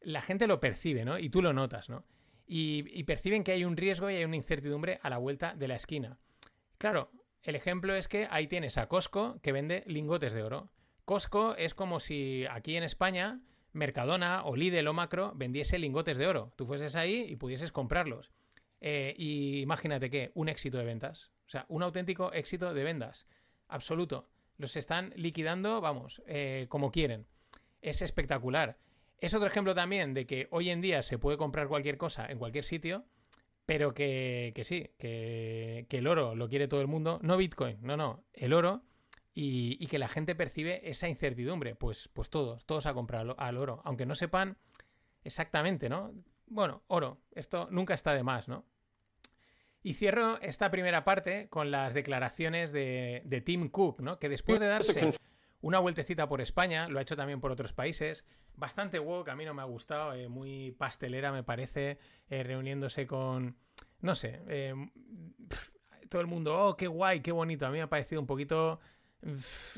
la 0.00 0.22
gente 0.22 0.46
lo 0.46 0.58
percibe, 0.58 1.04
¿no? 1.04 1.18
Y 1.18 1.28
tú 1.28 1.42
lo 1.42 1.52
notas, 1.52 1.90
¿no? 1.90 2.06
y, 2.46 3.04
perciben 3.04 3.44
que 3.44 3.52
hay 3.52 3.66
un 3.66 3.76
riesgo 3.76 4.08
y 4.08 4.14
hay 4.14 4.24
una 4.24 4.36
incertidumbre 4.36 5.00
a 5.02 5.10
la 5.10 5.18
vuelta 5.18 5.54
de 5.54 5.68
la 5.68 5.76
esquina. 5.76 6.18
Claro, 6.78 7.10
el 7.42 7.56
ejemplo 7.56 7.94
es 7.94 8.08
que 8.08 8.26
ahí 8.30 8.46
tienes 8.46 8.78
a 8.78 8.88
Costco 8.88 9.38
que 9.42 9.52
vende 9.52 9.84
lingotes 9.86 10.32
de 10.32 10.42
oro. 10.42 10.70
Costco 11.06 11.54
es 11.56 11.72
como 11.72 12.00
si 12.00 12.44
aquí 12.50 12.76
en 12.76 12.82
España 12.82 13.40
Mercadona 13.72 14.44
o 14.44 14.56
Lidl 14.56 14.88
o 14.88 14.92
Macro 14.92 15.32
vendiese 15.36 15.78
lingotes 15.78 16.18
de 16.18 16.26
oro. 16.26 16.52
Tú 16.56 16.66
fueses 16.66 16.96
ahí 16.96 17.24
y 17.28 17.36
pudieses 17.36 17.70
comprarlos. 17.72 18.32
Eh, 18.80 19.14
y 19.16 19.60
imagínate 19.60 20.10
que 20.10 20.32
un 20.34 20.48
éxito 20.48 20.78
de 20.78 20.84
ventas. 20.84 21.30
O 21.46 21.48
sea, 21.48 21.64
un 21.68 21.84
auténtico 21.84 22.32
éxito 22.32 22.74
de 22.74 22.84
ventas. 22.84 23.26
Absoluto. 23.68 24.28
Los 24.58 24.74
están 24.76 25.12
liquidando, 25.16 25.80
vamos, 25.80 26.22
eh, 26.26 26.66
como 26.68 26.90
quieren. 26.90 27.26
Es 27.82 28.02
espectacular. 28.02 28.76
Es 29.18 29.32
otro 29.32 29.46
ejemplo 29.46 29.74
también 29.74 30.12
de 30.12 30.26
que 30.26 30.48
hoy 30.50 30.70
en 30.70 30.80
día 30.80 31.02
se 31.02 31.18
puede 31.18 31.38
comprar 31.38 31.68
cualquier 31.68 31.98
cosa 31.98 32.26
en 32.26 32.38
cualquier 32.38 32.64
sitio, 32.64 33.04
pero 33.64 33.94
que, 33.94 34.52
sí, 34.64 34.90
que, 34.98 35.86
el 35.88 36.06
oro 36.06 36.34
lo 36.34 36.48
quiere 36.48 36.68
todo 36.68 36.80
el 36.80 36.86
mundo, 36.88 37.18
no 37.22 37.36
Bitcoin, 37.36 37.78
no, 37.80 37.96
no, 37.96 38.24
el 38.32 38.52
oro, 38.52 38.82
y, 39.38 39.86
que 39.86 39.98
la 39.98 40.08
gente 40.08 40.34
percibe 40.34 40.88
esa 40.88 41.08
incertidumbre. 41.08 41.74
Pues, 41.74 42.08
pues 42.08 42.30
todos, 42.30 42.64
todos 42.64 42.86
a 42.86 42.94
comprar 42.94 43.34
al 43.36 43.56
oro, 43.58 43.82
aunque 43.84 44.06
no 44.06 44.14
sepan 44.14 44.56
exactamente, 45.24 45.90
¿no? 45.90 46.14
Bueno, 46.46 46.82
oro, 46.86 47.20
esto 47.32 47.68
nunca 47.70 47.92
está 47.92 48.14
de 48.14 48.22
más, 48.22 48.48
¿no? 48.48 48.64
Y 49.82 49.94
cierro 49.94 50.40
esta 50.40 50.70
primera 50.70 51.04
parte 51.04 51.48
con 51.50 51.70
las 51.70 51.92
declaraciones 51.92 52.72
de, 52.72 53.22
de 53.26 53.40
Tim 53.42 53.68
Cook, 53.68 54.00
¿no? 54.00 54.18
Que 54.18 54.30
después 54.30 54.58
de 54.58 54.68
darse 54.68 55.12
una 55.60 55.80
vueltecita 55.80 56.28
por 56.28 56.40
España, 56.40 56.88
lo 56.88 56.98
ha 56.98 57.02
hecho 57.02 57.16
también 57.16 57.40
por 57.40 57.52
otros 57.52 57.74
países, 57.74 58.24
bastante 58.54 58.98
woke, 58.98 59.28
a 59.28 59.36
mí 59.36 59.44
no 59.44 59.52
me 59.52 59.60
ha 59.60 59.66
gustado, 59.66 60.14
eh, 60.14 60.28
muy 60.28 60.72
pastelera 60.72 61.30
me 61.30 61.42
parece, 61.42 61.98
eh, 62.30 62.42
reuniéndose 62.42 63.06
con, 63.06 63.56
no 64.00 64.14
sé, 64.14 64.40
eh, 64.48 64.74
todo 66.08 66.22
el 66.22 66.26
mundo, 66.26 66.58
oh, 66.58 66.76
qué 66.76 66.86
guay, 66.86 67.20
qué 67.20 67.32
bonito, 67.32 67.66
a 67.66 67.70
mí 67.70 67.76
me 67.76 67.82
ha 67.82 67.88
parecido 67.88 68.20
un 68.20 68.26
poquito, 68.26 68.80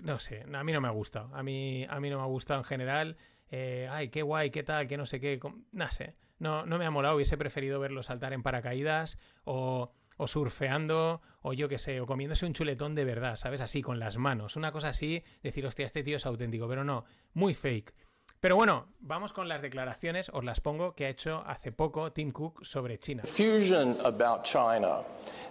no 0.03 0.19
sé, 0.19 0.45
a 0.53 0.65
mí 0.65 0.73
no 0.73 0.81
me 0.81 0.89
ha 0.89 0.93
gustado, 0.93 1.35
a 1.35 1.43
mí, 1.43 1.87
a 1.89 2.01
mí 2.01 2.11
no 2.11 2.19
me 2.19 2.23
ha 2.23 2.27
gustado 2.27 2.61
en 2.61 2.65
general, 2.65 3.17
ay, 3.51 4.09
qué 4.11 4.23
guay, 4.23 4.51
qué 4.51 4.63
tal, 4.63 4.87
qué 4.87 4.97
no 4.97 5.07
sé 5.07 5.21
qué, 5.21 5.41
no 5.73 5.91
sé, 5.91 6.15
no, 6.39 6.67
no 6.67 6.79
me 6.79 6.87
ha 6.87 6.91
molado, 6.91 7.17
hubiese 7.17 7.37
preferido 7.37 7.81
verlo 7.81 8.03
saltar 8.03 8.33
en 8.33 8.43
paracaídas 8.43 9.19
o 9.45 9.93
o 10.19 10.27
surfeando, 10.27 11.23
o 11.43 11.55
yo 11.55 11.69
qué 11.69 11.79
sé, 11.79 12.01
o 12.01 12.07
comiéndose 12.07 12.45
un 12.45 12.53
chuletón 12.53 12.95
de 12.95 13.05
verdad, 13.05 13.37
¿sabes? 13.37 13.61
Así, 13.61 13.81
con 13.81 13.99
las 13.99 14.19
manos. 14.19 14.57
Una 14.57 14.73
cosa 14.73 14.89
así, 14.89 15.25
decir, 15.43 15.65
hostia, 15.65 15.87
este 15.87 16.03
tío 16.03 16.17
es 16.17 16.27
auténtico, 16.27 16.69
pero 16.69 16.85
no, 16.85 17.05
muy 17.33 17.55
fake. 17.55 17.95
Pero 18.41 18.57
bueno, 18.57 18.89
vamos 19.01 19.33
con 19.33 19.49
las 19.49 19.63
declaraciones, 19.63 20.29
os 20.33 20.45
las 20.45 20.61
pongo, 20.61 20.95
que 20.95 21.07
ha 21.07 21.09
hecho 21.09 21.43
hace 21.47 21.73
poco 21.73 22.13
Tim 22.13 22.31
Cook 22.31 22.65
sobre 22.65 22.99
China. 22.99 23.23
Fusion 23.25 23.97
about 24.05 24.45
China, 24.45 25.03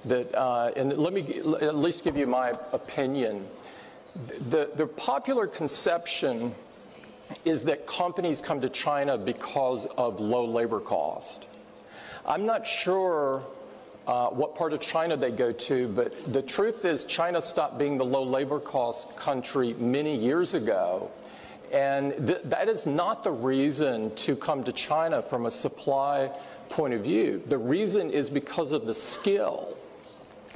that, 0.07 0.27
uh, 0.35 0.71
and 0.79 0.97
let 0.97 1.11
me 1.11 1.21
at 1.65 1.75
least 1.75 2.03
give 2.03 2.17
you 2.17 2.27
my 2.27 2.51
opinion. 2.71 3.45
The, 4.49 4.71
the 4.75 4.87
popular 4.87 5.47
conception 5.47 6.55
is 7.45 7.65
that 7.65 7.85
companies 7.85 8.41
come 8.41 8.61
to 8.61 8.69
China 8.69 9.17
because 9.17 9.85
of 9.97 10.19
low 10.19 10.45
labor 10.45 10.79
cost. 10.79 11.45
I'm 12.25 12.45
not 12.45 12.65
sure 12.65 13.43
uh, 14.07 14.29
what 14.29 14.55
part 14.55 14.73
of 14.73 14.79
China 14.79 15.17
they 15.17 15.31
go 15.31 15.51
to, 15.51 15.87
but 15.89 16.33
the 16.33 16.41
truth 16.41 16.85
is 16.85 17.03
China 17.03 17.41
stopped 17.41 17.77
being 17.77 17.97
the 17.97 18.05
low 18.05 18.23
labor 18.23 18.59
cost 18.59 19.15
country 19.17 19.73
many 19.73 20.17
years 20.17 20.53
ago. 20.53 21.11
And 21.71 22.13
th- 22.25 22.41
that 22.45 22.69
is 22.69 22.85
not 22.85 23.23
the 23.23 23.31
reason 23.31 24.15
to 24.15 24.35
come 24.37 24.63
to 24.63 24.71
China 24.71 25.21
from 25.21 25.45
a 25.45 25.51
supply 25.51 26.31
point 26.69 26.93
of 26.93 27.01
view. 27.01 27.43
The 27.47 27.57
reason 27.57 28.09
is 28.09 28.29
because 28.29 28.71
of 28.71 28.85
the 28.85 28.95
skill 28.95 29.77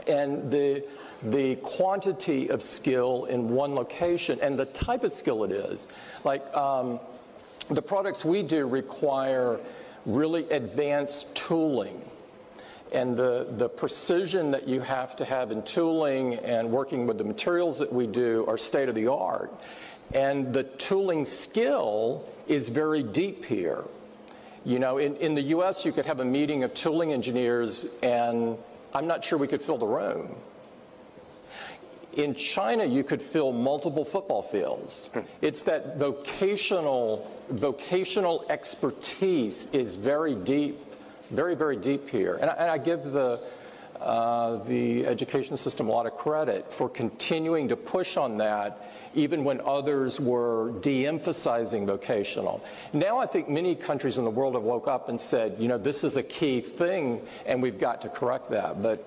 and 0.08 0.50
the, 0.50 0.86
the 1.24 1.56
quantity 1.58 2.50
of 2.50 2.64
skill 2.64 3.26
in 3.26 3.50
one 3.50 3.76
location 3.76 4.40
and 4.42 4.58
the 4.58 4.66
type 4.66 5.04
of 5.04 5.12
skill 5.12 5.44
it 5.44 5.52
is. 5.52 5.88
Like 6.24 6.46
um, 6.56 7.00
the 7.70 7.82
products 7.82 8.26
we 8.26 8.44
do 8.44 8.66
require 8.68 9.60
really 10.06 10.50
advanced 10.50 11.34
tooling 11.36 12.02
and 12.92 13.16
the, 13.16 13.48
the 13.58 13.70
precision 13.70 14.52
that 14.52 14.68
you 14.68 14.82
have 14.82 15.16
to 15.16 15.26
have 15.26 15.52
in 15.52 15.64
tooling 15.64 16.36
and 16.36 16.70
working 16.70 17.08
with 17.08 17.18
the 17.18 17.24
materials 17.24 17.80
that 17.80 17.92
we 17.92 18.06
do 18.06 18.46
are 18.48 18.58
state 18.58 18.90
of 18.90 18.96
the 18.96 19.08
art. 19.08 19.52
And 20.14 20.54
the 20.54 20.64
tooling 20.64 21.26
skill 21.26 22.26
is 22.48 22.68
very 22.68 23.02
deep 23.02 23.46
here. 23.46 23.86
You 24.66 24.80
know, 24.80 24.98
in, 24.98 25.16
in 25.18 25.36
the 25.36 25.42
US, 25.42 25.86
you 25.86 25.94
could 25.94 26.06
have 26.06 26.20
a 26.20 26.26
meeting 26.26 26.64
of 26.64 26.74
tooling 26.74 27.14
engineers, 27.14 27.86
and 28.04 28.58
I'm 28.94 29.08
not 29.08 29.24
sure 29.24 29.40
we 29.40 29.48
could 29.48 29.62
fill 29.62 29.78
the 29.78 29.88
room. 29.88 30.36
In 32.14 32.36
China, 32.36 32.84
you 32.86 33.04
could 33.04 33.22
fill 33.22 33.54
multiple 33.54 34.04
football 34.04 34.42
fields. 34.42 35.10
it's 35.42 35.62
that 35.64 35.98
vocational, 35.98 37.30
vocational 37.50 38.46
expertise 38.50 39.68
is 39.72 39.96
very 39.96 40.36
deep, 40.36 40.80
very, 41.30 41.56
very 41.56 41.78
deep 41.78 42.10
here. 42.10 42.36
And 42.36 42.50
I, 42.50 42.54
and 42.54 42.72
I 42.72 42.78
give 42.78 43.12
the, 43.12 43.42
uh, 44.00 44.58
the 44.64 45.06
education 45.06 45.56
system 45.56 45.88
a 45.88 45.92
lot 45.92 46.06
of 46.06 46.16
credit 46.16 46.74
for 46.74 46.90
continuing 46.90 47.70
to 47.70 47.78
push 47.78 48.18
on 48.18 48.38
that 48.38 48.92
even 49.14 49.44
when 49.44 49.60
others 49.62 50.20
were 50.20 50.72
de-emphasizing 50.82 51.86
vocational. 51.86 52.64
Now 52.94 53.18
I 53.18 53.26
think 53.26 53.50
many 53.50 53.76
countries 53.76 54.18
in 54.18 54.24
the 54.24 54.32
world 54.32 54.54
have 54.56 54.64
woke 54.64 54.88
up 54.88 55.10
and 55.10 55.20
said, 55.20 55.56
you 55.60 55.68
know, 55.68 55.78
this 55.78 56.04
is 56.04 56.16
a 56.16 56.24
key 56.24 56.62
thing 56.62 57.22
and 57.46 57.62
we've 57.62 57.80
got 57.80 58.02
to 58.02 58.10
correct 58.10 58.50
that. 58.52 58.82
But 58.82 59.06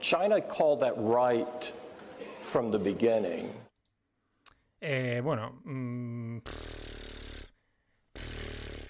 China 0.00 0.40
called 0.40 0.80
that 0.80 0.94
right 0.96 1.72
from 2.50 2.70
the 2.72 2.78
beginning. 2.78 3.48
Eh, 4.80 5.20
bueno, 5.22 5.60
mm, 5.64 6.38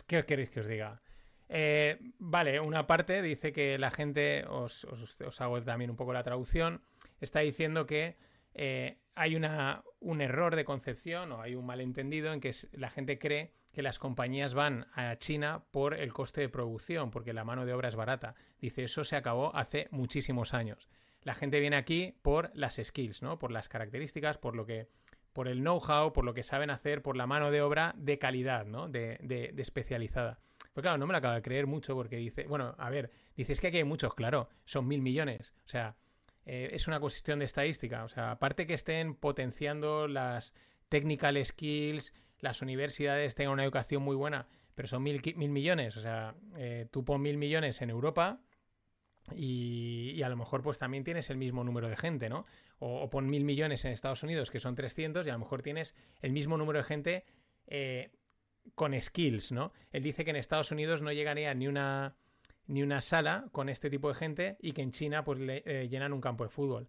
¿qué 0.06 0.24
queréis 0.24 0.50
que 0.50 0.60
os 0.60 0.66
diga? 0.66 1.00
Eh, 1.48 1.98
vale, 2.18 2.58
una 2.60 2.86
parte 2.86 3.20
dice 3.20 3.52
que 3.52 3.76
la 3.76 3.90
gente, 3.90 4.46
os, 4.46 4.84
os, 4.84 5.40
hago 5.40 5.60
también 5.60 5.90
un 5.90 5.96
poco 5.96 6.12
la 6.12 6.22
traducción, 6.22 6.80
está 7.20 7.40
diciendo 7.40 7.86
que 7.86 8.16
eh, 8.54 8.98
hay 9.14 9.36
una, 9.36 9.82
un 9.98 10.20
error 10.22 10.56
de 10.56 10.64
concepción 10.64 11.32
o 11.32 11.42
hay 11.42 11.54
un 11.54 11.66
malentendido 11.66 12.32
en 12.32 12.40
que 12.40 12.54
la 12.72 12.88
gente 12.88 13.18
cree 13.18 13.52
que 13.72 13.82
las 13.82 13.98
compañías 13.98 14.54
van 14.54 14.86
a 14.94 15.16
China 15.16 15.64
por 15.70 15.94
el 15.94 16.12
coste 16.12 16.40
de 16.40 16.48
producción, 16.48 17.10
porque 17.10 17.32
la 17.32 17.44
mano 17.44 17.66
de 17.66 17.74
obra 17.74 17.88
es 17.88 17.96
barata. 17.96 18.34
Dice, 18.58 18.84
eso 18.84 19.04
se 19.04 19.16
acabó 19.16 19.54
hace 19.54 19.88
muchísimos 19.90 20.54
años. 20.54 20.88
La 21.22 21.34
gente 21.34 21.60
viene 21.60 21.76
aquí 21.76 22.14
por 22.22 22.50
las 22.54 22.80
skills, 22.82 23.22
¿no? 23.22 23.38
Por 23.38 23.52
las 23.52 23.68
características, 23.68 24.38
por 24.38 24.56
lo 24.56 24.64
que 24.66 24.88
por 25.32 25.48
el 25.48 25.60
know-how, 25.60 26.12
por 26.12 26.24
lo 26.24 26.34
que 26.34 26.42
saben 26.42 26.70
hacer, 26.70 27.02
por 27.02 27.16
la 27.16 27.26
mano 27.26 27.50
de 27.50 27.62
obra 27.62 27.94
de 27.96 28.18
calidad, 28.18 28.66
¿no? 28.66 28.88
De, 28.88 29.18
de, 29.22 29.50
de 29.52 29.62
especializada. 29.62 30.40
Pues 30.72 30.82
claro, 30.82 30.98
no 30.98 31.06
me 31.06 31.12
lo 31.12 31.18
acabo 31.18 31.34
de 31.34 31.42
creer 31.42 31.66
mucho 31.66 31.94
porque 31.94 32.16
dice, 32.16 32.44
bueno, 32.44 32.74
a 32.78 32.90
ver, 32.90 33.10
dices 33.36 33.60
que 33.60 33.68
aquí 33.68 33.78
hay 33.78 33.84
muchos, 33.84 34.14
claro, 34.14 34.48
son 34.64 34.86
mil 34.86 35.02
millones. 35.02 35.52
O 35.64 35.68
sea, 35.68 35.96
eh, 36.46 36.70
es 36.72 36.88
una 36.88 37.00
cuestión 37.00 37.40
de 37.40 37.44
estadística. 37.44 38.04
O 38.04 38.08
sea, 38.08 38.32
aparte 38.32 38.66
que 38.66 38.74
estén 38.74 39.14
potenciando 39.14 40.08
las 40.08 40.54
technical 40.88 41.44
skills, 41.44 42.12
las 42.38 42.62
universidades 42.62 43.34
tengan 43.34 43.52
una 43.52 43.64
educación 43.64 44.02
muy 44.02 44.16
buena, 44.16 44.46
pero 44.74 44.88
son 44.88 45.02
mil, 45.02 45.20
mil 45.36 45.50
millones. 45.50 45.96
O 45.96 46.00
sea, 46.00 46.34
eh, 46.56 46.86
tú 46.90 47.04
pon 47.04 47.20
mil 47.20 47.36
millones 47.36 47.82
en 47.82 47.90
Europa 47.90 48.40
y, 49.34 50.22
a 50.22 50.28
lo 50.28 50.36
mejor 50.36 50.62
pues 50.62 50.78
también 50.78 51.04
tienes 51.04 51.30
el 51.30 51.36
mismo 51.36 51.64
número 51.64 51.88
de 51.88 51.96
gente, 51.96 52.28
¿no? 52.28 52.46
O, 52.78 53.08
pon 53.10 53.28
mil 53.28 53.44
millones 53.44 53.84
en 53.84 53.92
Estados 53.92 54.22
Unidos, 54.22 54.50
que 54.50 54.60
son 54.60 54.74
300, 54.74 55.26
y 55.26 55.30
a 55.30 55.34
lo 55.34 55.38
mejor 55.38 55.62
tienes 55.62 55.94
el 56.20 56.32
mismo 56.32 56.56
número 56.56 56.78
de 56.78 56.84
gente 56.84 57.24
eh, 57.66 58.10
con 58.74 58.98
skills, 59.00 59.52
¿no? 59.52 59.72
Él 59.92 60.02
dice 60.02 60.24
que 60.24 60.30
en 60.30 60.36
Estados 60.36 60.70
Unidos 60.70 61.02
no 61.02 61.12
llegaría 61.12 61.54
ni 61.54 61.68
una, 61.68 62.16
ni 62.66 62.82
una 62.82 63.00
sala 63.00 63.48
con 63.52 63.68
este 63.68 63.90
tipo 63.90 64.08
de 64.08 64.14
gente 64.14 64.56
y 64.60 64.72
que 64.72 64.82
en 64.82 64.92
China 64.92 65.24
pues 65.24 65.38
eh, 65.42 65.88
llenan 65.90 66.12
un 66.12 66.20
campo 66.20 66.44
de 66.44 66.50
fútbol. 66.50 66.88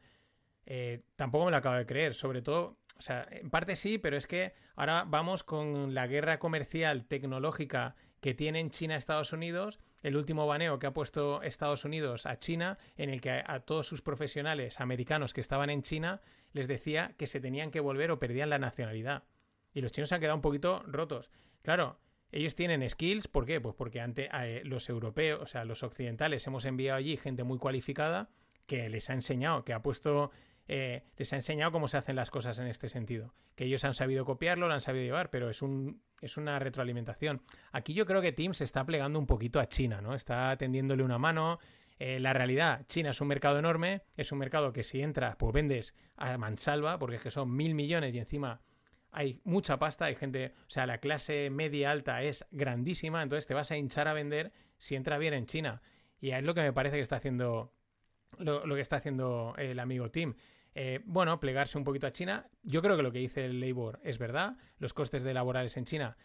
Eh, 0.66 1.04
tampoco 1.16 1.46
me 1.46 1.52
lo 1.52 1.58
acabo 1.58 1.76
de 1.76 1.86
creer, 1.86 2.14
sobre 2.14 2.42
todo, 2.42 2.78
o 2.98 3.02
sea, 3.02 3.28
en 3.32 3.50
parte 3.50 3.76
sí, 3.76 3.98
pero 3.98 4.16
es 4.16 4.28
que 4.28 4.54
ahora 4.76 5.06
vamos 5.08 5.44
con 5.44 5.94
la 5.94 6.08
guerra 6.08 6.40
comercial 6.40 7.06
tecnológica 7.06 7.96
que 8.20 8.34
tiene 8.34 8.60
en 8.60 8.70
China 8.70 8.96
Estados 8.96 9.34
Unidos, 9.34 9.80
el 10.02 10.18
último 10.18 10.48
baneo 10.48 10.80
que 10.80 10.88
ha 10.88 10.94
puesto 10.94 11.42
Estados 11.44 11.86
Unidos 11.86 12.26
a 12.26 12.40
China, 12.40 12.78
en 12.98 13.10
el 13.10 13.22
que 13.22 13.44
a, 13.46 13.60
todos 13.62 13.88
sus 13.88 14.02
profesionales 14.02 14.80
americanos 14.80 15.34
que 15.34 15.42
estaban 15.42 15.70
en 15.70 15.84
China 15.84 16.22
les 16.54 16.68
decía 16.68 17.14
que 17.18 17.28
se 17.28 17.40
tenían 17.40 17.72
que 17.72 17.80
volver 17.80 18.12
o 18.12 18.20
perdían 18.20 18.50
la 18.50 18.60
nacionalidad. 18.60 19.24
Y 19.74 19.82
los 19.82 19.92
chinos 19.92 20.10
se 20.10 20.16
han 20.16 20.22
quedado 20.22 20.36
un 20.36 20.42
poquito 20.42 20.84
rotos. 20.88 21.32
Claro, 21.62 22.00
ellos 22.32 22.56
tienen 22.56 22.88
skills, 22.90 23.28
¿por 23.28 23.46
qué? 23.46 23.62
Pues 23.62 23.76
porque 23.76 24.02
ante 24.02 24.30
eh, 24.34 24.62
los 24.64 24.90
europeos, 24.90 25.42
o 25.42 25.46
sea, 25.46 25.66
los 25.66 25.84
occidentales, 25.84 26.46
hemos 26.48 26.66
enviado 26.66 26.98
allí 26.98 27.18
gente 27.18 27.44
muy 27.44 27.58
cualificada 27.58 28.30
que 28.66 28.90
les 28.90 29.10
ha 29.10 29.14
enseñado, 29.14 29.66
que 29.66 29.74
ha 29.74 29.82
puesto, 29.82 30.32
eh, 30.68 31.04
les 31.18 31.34
ha 31.34 31.36
enseñado 31.36 31.72
cómo 31.72 31.88
se 31.88 31.98
hacen 31.98 32.16
las 32.16 32.32
cosas 32.32 32.60
en 32.60 32.68
este 32.68 32.90
sentido. 32.90 33.34
Que 33.56 33.66
ellos 33.66 33.84
han 33.84 33.94
sabido 33.94 34.26
copiarlo, 34.26 34.68
lo 34.68 34.74
han 34.74 34.82
sabido 34.82 35.04
llevar, 35.04 35.30
pero 35.30 35.50
es 35.50 35.62
un, 35.62 36.02
es 36.22 36.38
una 36.38 36.60
retroalimentación. 36.60 37.42
Aquí 37.72 37.94
yo 37.94 38.06
creo 38.06 38.22
que 38.22 38.32
Teams 38.32 38.58
se 38.58 38.64
está 38.64 38.86
plegando 38.86 39.20
un 39.20 39.28
poquito 39.28 39.60
a 39.60 39.68
China, 39.68 40.02
¿no? 40.02 40.16
Está 40.16 40.56
tendiéndole 40.58 41.04
una 41.04 41.18
mano. 41.18 41.60
Eh, 42.00 42.20
la 42.20 42.34
realidad, 42.34 42.86
China 42.88 43.12
es 43.12 43.22
un 43.22 43.28
mercado 43.28 43.60
enorme, 43.60 44.02
es 44.18 44.32
un 44.32 44.40
mercado 44.40 44.74
que 44.74 44.84
si 44.84 45.02
entras, 45.02 45.36
pues 45.36 45.54
vendes 45.54 45.94
a 46.16 46.38
mansalva, 46.38 46.98
porque 46.98 47.18
es 47.18 47.22
que 47.22 47.32
son 47.32 47.56
mil 47.56 47.76
millones 47.76 48.14
y 48.16 48.20
encima 48.20 48.62
hay 49.12 49.42
mucha 49.44 49.78
pasta, 49.78 50.06
hay 50.06 50.16
gente, 50.16 50.54
o 50.68 50.70
sea, 50.70 50.88
la 50.88 51.00
clase 51.00 51.50
media 51.50 51.92
alta 51.92 52.24
es 52.24 52.46
grandísima, 52.52 53.22
entonces 53.22 53.46
te 53.46 53.54
vas 53.54 53.70
a 53.72 53.78
hinchar 53.78 54.08
a 54.08 54.14
vender 54.14 54.52
si 54.78 54.96
entra 54.96 55.18
bien 55.18 55.34
en 55.34 55.46
China. 55.46 55.82
Y 56.20 56.32
es 56.32 56.44
lo 56.44 56.54
que 56.54 56.62
me 56.62 56.74
parece 56.74 56.96
que 56.96 57.02
está 57.02 57.18
haciendo 57.18 57.74
lo, 58.38 58.76
que 58.76 58.82
está 58.82 58.98
haciendo 58.98 59.54
el 59.58 59.80
amigo 59.80 60.10
Tim. 60.12 60.36
Eh, 60.74 61.02
bueno, 61.06 61.40
plegarse 61.40 61.78
un 61.78 61.84
poquito 61.84 62.08
a 62.08 62.12
China. 62.12 62.48
Yo 62.64 62.82
creo 62.82 62.96
que 62.98 63.04
lo 63.04 63.12
que 63.12 63.20
dice 63.20 63.46
el 63.46 63.60
Labor 63.60 64.00
es 64.04 64.18
verdad. 64.18 64.58
Los 64.78 64.94
costes 64.94 65.24
de 65.24 65.34
laborales 65.34 65.76
en 65.78 65.86
China 65.86 66.18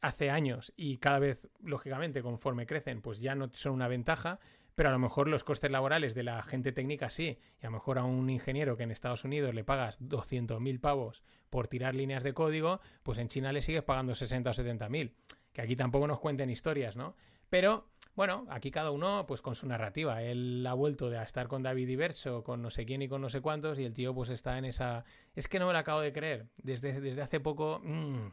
hace 0.00 0.30
años 0.30 0.72
y 0.76 0.98
cada 0.98 1.20
vez, 1.20 1.48
lógicamente, 1.62 2.22
conforme 2.22 2.66
crecen, 2.66 3.00
pues 3.00 3.20
ya 3.20 3.34
no 3.34 3.48
son 3.52 3.72
una 3.72 3.88
ventaja 3.88 4.40
pero 4.74 4.88
a 4.88 4.92
lo 4.92 4.98
mejor 4.98 5.28
los 5.28 5.44
costes 5.44 5.70
laborales 5.70 6.14
de 6.14 6.22
la 6.22 6.42
gente 6.42 6.72
técnica 6.72 7.10
sí, 7.10 7.38
y 7.60 7.66
a 7.66 7.68
lo 7.68 7.72
mejor 7.72 7.98
a 7.98 8.04
un 8.04 8.30
ingeniero 8.30 8.76
que 8.76 8.84
en 8.84 8.90
Estados 8.90 9.24
Unidos 9.24 9.54
le 9.54 9.64
pagas 9.64 10.00
200.000 10.00 10.80
pavos 10.80 11.22
por 11.50 11.68
tirar 11.68 11.94
líneas 11.94 12.22
de 12.22 12.32
código, 12.32 12.80
pues 13.02 13.18
en 13.18 13.28
China 13.28 13.52
le 13.52 13.62
sigues 13.62 13.82
pagando 13.82 14.14
60 14.14 14.50
o 14.50 14.52
70.000, 14.52 15.12
que 15.52 15.62
aquí 15.62 15.76
tampoco 15.76 16.06
nos 16.06 16.20
cuenten 16.20 16.50
historias, 16.50 16.96
¿no? 16.96 17.16
Pero 17.50 17.90
bueno, 18.14 18.46
aquí 18.50 18.70
cada 18.70 18.90
uno 18.90 19.24
pues 19.26 19.42
con 19.42 19.54
su 19.54 19.66
narrativa. 19.66 20.22
Él 20.22 20.66
ha 20.66 20.74
vuelto 20.74 21.10
de 21.10 21.22
estar 21.22 21.48
con 21.48 21.62
David 21.62 21.86
Diverso, 21.86 22.42
con 22.44 22.62
no 22.62 22.70
sé 22.70 22.84
quién 22.84 23.02
y 23.02 23.08
con 23.08 23.20
no 23.20 23.28
sé 23.28 23.40
cuántos, 23.40 23.78
y 23.78 23.84
el 23.84 23.94
tío 23.94 24.14
pues 24.14 24.30
está 24.30 24.58
en 24.58 24.64
esa... 24.64 25.04
Es 25.34 25.48
que 25.48 25.58
no 25.58 25.66
me 25.66 25.72
lo 25.72 25.78
acabo 25.78 26.00
de 26.00 26.12
creer. 26.12 26.48
Desde, 26.56 27.00
desde 27.00 27.22
hace 27.22 27.40
poco, 27.40 27.80
mmm, 27.82 28.28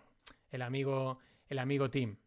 el 0.52 0.62
amigo, 0.62 1.20
el 1.48 1.60
amigo 1.60 1.90
Tim. 1.90 2.18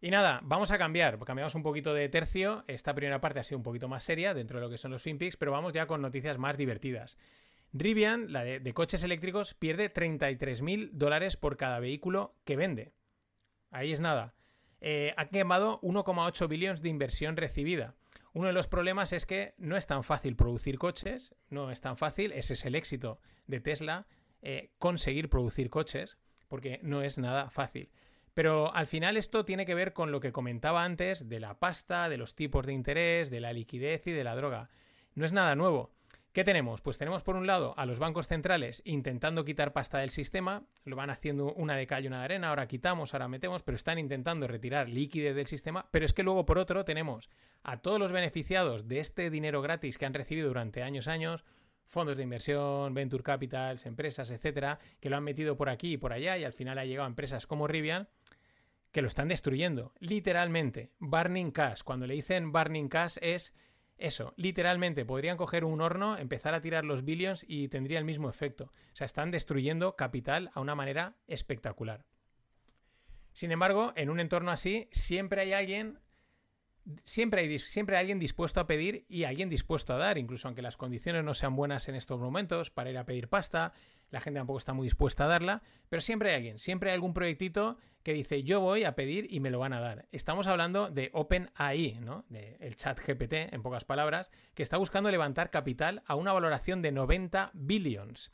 Y 0.00 0.10
nada, 0.10 0.40
vamos 0.42 0.72
a 0.72 0.78
cambiar, 0.78 1.16
cambiamos 1.20 1.54
un 1.54 1.62
poquito 1.62 1.94
de 1.94 2.08
tercio. 2.08 2.64
Esta 2.66 2.92
primera 2.92 3.20
parte 3.20 3.38
ha 3.38 3.44
sido 3.44 3.58
un 3.58 3.62
poquito 3.62 3.86
más 3.86 4.02
seria 4.02 4.34
dentro 4.34 4.58
de 4.58 4.64
lo 4.64 4.70
que 4.70 4.76
son 4.76 4.90
los 4.90 5.02
FinPix, 5.02 5.36
pero 5.36 5.52
vamos 5.52 5.72
ya 5.72 5.86
con 5.86 6.02
noticias 6.02 6.38
más 6.38 6.56
divertidas. 6.56 7.16
Rivian, 7.72 8.32
la 8.32 8.42
de, 8.42 8.74
coches 8.74 9.04
eléctricos, 9.04 9.54
pierde 9.54 9.92
33.000 9.92 10.90
dólares 10.90 11.36
por 11.36 11.56
cada 11.56 11.78
vehículo 11.78 12.34
que 12.44 12.56
vende. 12.56 12.92
Ahí 13.70 13.92
es 13.92 14.00
nada. 14.00 14.34
Eh, 14.84 15.14
ha 15.16 15.26
quemado 15.26 15.80
1,8 15.82 16.48
billones 16.48 16.82
de 16.82 16.88
inversión 16.88 17.36
recibida. 17.36 17.94
Uno 18.32 18.48
de 18.48 18.52
los 18.52 18.66
problemas 18.66 19.12
es 19.12 19.26
que 19.26 19.54
no 19.56 19.76
es 19.76 19.86
tan 19.86 20.02
fácil 20.02 20.34
producir 20.34 20.76
coches, 20.76 21.36
no 21.50 21.70
es 21.70 21.80
tan 21.80 21.96
fácil, 21.96 22.32
ese 22.32 22.54
es 22.54 22.64
el 22.64 22.74
éxito 22.74 23.20
de 23.46 23.60
Tesla, 23.60 24.06
eh, 24.42 24.72
conseguir 24.78 25.28
producir 25.28 25.70
coches, 25.70 26.18
porque 26.48 26.80
no 26.82 27.02
es 27.02 27.16
nada 27.16 27.48
fácil. 27.48 27.90
Pero 28.34 28.74
al 28.74 28.86
final 28.86 29.16
esto 29.16 29.44
tiene 29.44 29.66
que 29.66 29.76
ver 29.76 29.92
con 29.92 30.10
lo 30.10 30.18
que 30.18 30.32
comentaba 30.32 30.82
antes 30.82 31.28
de 31.28 31.38
la 31.38 31.60
pasta, 31.60 32.08
de 32.08 32.16
los 32.16 32.34
tipos 32.34 32.66
de 32.66 32.72
interés, 32.72 33.30
de 33.30 33.40
la 33.40 33.52
liquidez 33.52 34.08
y 34.08 34.10
de 34.10 34.24
la 34.24 34.34
droga. 34.34 34.68
No 35.14 35.24
es 35.24 35.32
nada 35.32 35.54
nuevo. 35.54 35.92
¿Qué 36.32 36.44
tenemos? 36.44 36.80
Pues 36.80 36.96
tenemos 36.96 37.22
por 37.22 37.36
un 37.36 37.46
lado 37.46 37.74
a 37.76 37.84
los 37.84 37.98
bancos 37.98 38.26
centrales 38.26 38.80
intentando 38.86 39.44
quitar 39.44 39.74
pasta 39.74 39.98
del 39.98 40.08
sistema, 40.08 40.64
lo 40.84 40.96
van 40.96 41.10
haciendo 41.10 41.52
una 41.52 41.76
de 41.76 41.86
cal 41.86 42.04
y 42.04 42.06
una 42.06 42.20
de 42.20 42.24
arena, 42.24 42.48
ahora 42.48 42.66
quitamos, 42.66 43.12
ahora 43.12 43.28
metemos, 43.28 43.62
pero 43.62 43.76
están 43.76 43.98
intentando 43.98 44.46
retirar 44.46 44.88
liquidez 44.88 45.36
del 45.36 45.44
sistema, 45.44 45.88
pero 45.90 46.06
es 46.06 46.14
que 46.14 46.22
luego 46.22 46.46
por 46.46 46.56
otro 46.56 46.86
tenemos 46.86 47.28
a 47.62 47.82
todos 47.82 48.00
los 48.00 48.12
beneficiados 48.12 48.88
de 48.88 49.00
este 49.00 49.28
dinero 49.28 49.60
gratis 49.60 49.98
que 49.98 50.06
han 50.06 50.14
recibido 50.14 50.48
durante 50.48 50.82
años 50.82 51.06
años, 51.06 51.44
fondos 51.84 52.16
de 52.16 52.22
inversión, 52.22 52.94
venture 52.94 53.22
capitals, 53.22 53.84
empresas, 53.84 54.30
etcétera, 54.30 54.78
que 55.00 55.10
lo 55.10 55.18
han 55.18 55.24
metido 55.24 55.58
por 55.58 55.68
aquí 55.68 55.92
y 55.92 55.96
por 55.98 56.14
allá 56.14 56.38
y 56.38 56.44
al 56.44 56.54
final 56.54 56.78
ha 56.78 56.86
llegado 56.86 57.04
a 57.04 57.10
empresas 57.10 57.46
como 57.46 57.66
Rivian 57.66 58.08
que 58.90 59.02
lo 59.02 59.08
están 59.08 59.28
destruyendo, 59.28 59.92
literalmente. 60.00 60.92
Burning 60.98 61.50
cash, 61.50 61.82
cuando 61.82 62.06
le 62.06 62.14
dicen 62.14 62.52
burning 62.52 62.88
cash 62.88 63.16
es 63.20 63.54
eso, 64.02 64.34
literalmente 64.36 65.04
podrían 65.04 65.36
coger 65.36 65.64
un 65.64 65.80
horno, 65.80 66.18
empezar 66.18 66.54
a 66.54 66.60
tirar 66.60 66.84
los 66.84 67.04
billions 67.04 67.44
y 67.48 67.68
tendría 67.68 67.98
el 67.98 68.04
mismo 68.04 68.28
efecto. 68.28 68.64
O 68.64 68.96
sea, 68.96 69.04
están 69.04 69.30
destruyendo 69.30 69.94
capital 69.94 70.50
a 70.54 70.60
una 70.60 70.74
manera 70.74 71.16
espectacular. 71.28 72.04
Sin 73.32 73.52
embargo, 73.52 73.92
en 73.94 74.10
un 74.10 74.20
entorno 74.20 74.50
así, 74.50 74.88
siempre 74.90 75.42
hay 75.42 75.52
alguien 75.52 76.00
Siempre 77.04 77.42
hay, 77.42 77.58
siempre 77.58 77.96
alguien 77.96 78.18
dispuesto 78.18 78.60
a 78.60 78.66
pedir 78.66 79.04
y 79.08 79.24
alguien 79.24 79.48
dispuesto 79.48 79.94
a 79.94 79.98
dar, 79.98 80.18
incluso 80.18 80.48
aunque 80.48 80.62
las 80.62 80.76
condiciones 80.76 81.22
no 81.22 81.34
sean 81.34 81.54
buenas 81.54 81.88
en 81.88 81.94
estos 81.94 82.18
momentos 82.18 82.70
para 82.70 82.90
ir 82.90 82.98
a 82.98 83.04
pedir 83.04 83.28
pasta, 83.28 83.72
la 84.10 84.20
gente 84.20 84.40
tampoco 84.40 84.58
está 84.58 84.72
muy 84.72 84.86
dispuesta 84.86 85.24
a 85.24 85.28
darla, 85.28 85.62
pero 85.88 86.02
siempre 86.02 86.30
hay 86.30 86.36
alguien, 86.36 86.58
siempre 86.58 86.90
hay 86.90 86.94
algún 86.94 87.14
proyectito 87.14 87.78
que 88.02 88.12
dice 88.12 88.42
yo 88.42 88.60
voy 88.60 88.84
a 88.84 88.94
pedir 88.94 89.26
y 89.30 89.40
me 89.40 89.50
lo 89.50 89.58
van 89.58 89.72
a 89.72 89.80
dar. 89.80 90.06
Estamos 90.12 90.46
hablando 90.46 90.90
de 90.90 91.10
OpenAI, 91.12 91.98
¿no? 92.00 92.24
De 92.28 92.56
el 92.60 92.76
chat 92.76 93.00
GPT, 93.00 93.54
en 93.54 93.62
pocas 93.62 93.84
palabras, 93.84 94.30
que 94.54 94.62
está 94.62 94.76
buscando 94.76 95.10
levantar 95.10 95.50
capital 95.50 96.02
a 96.06 96.14
una 96.14 96.32
valoración 96.32 96.82
de 96.82 96.92
90 96.92 97.50
billions. 97.54 98.32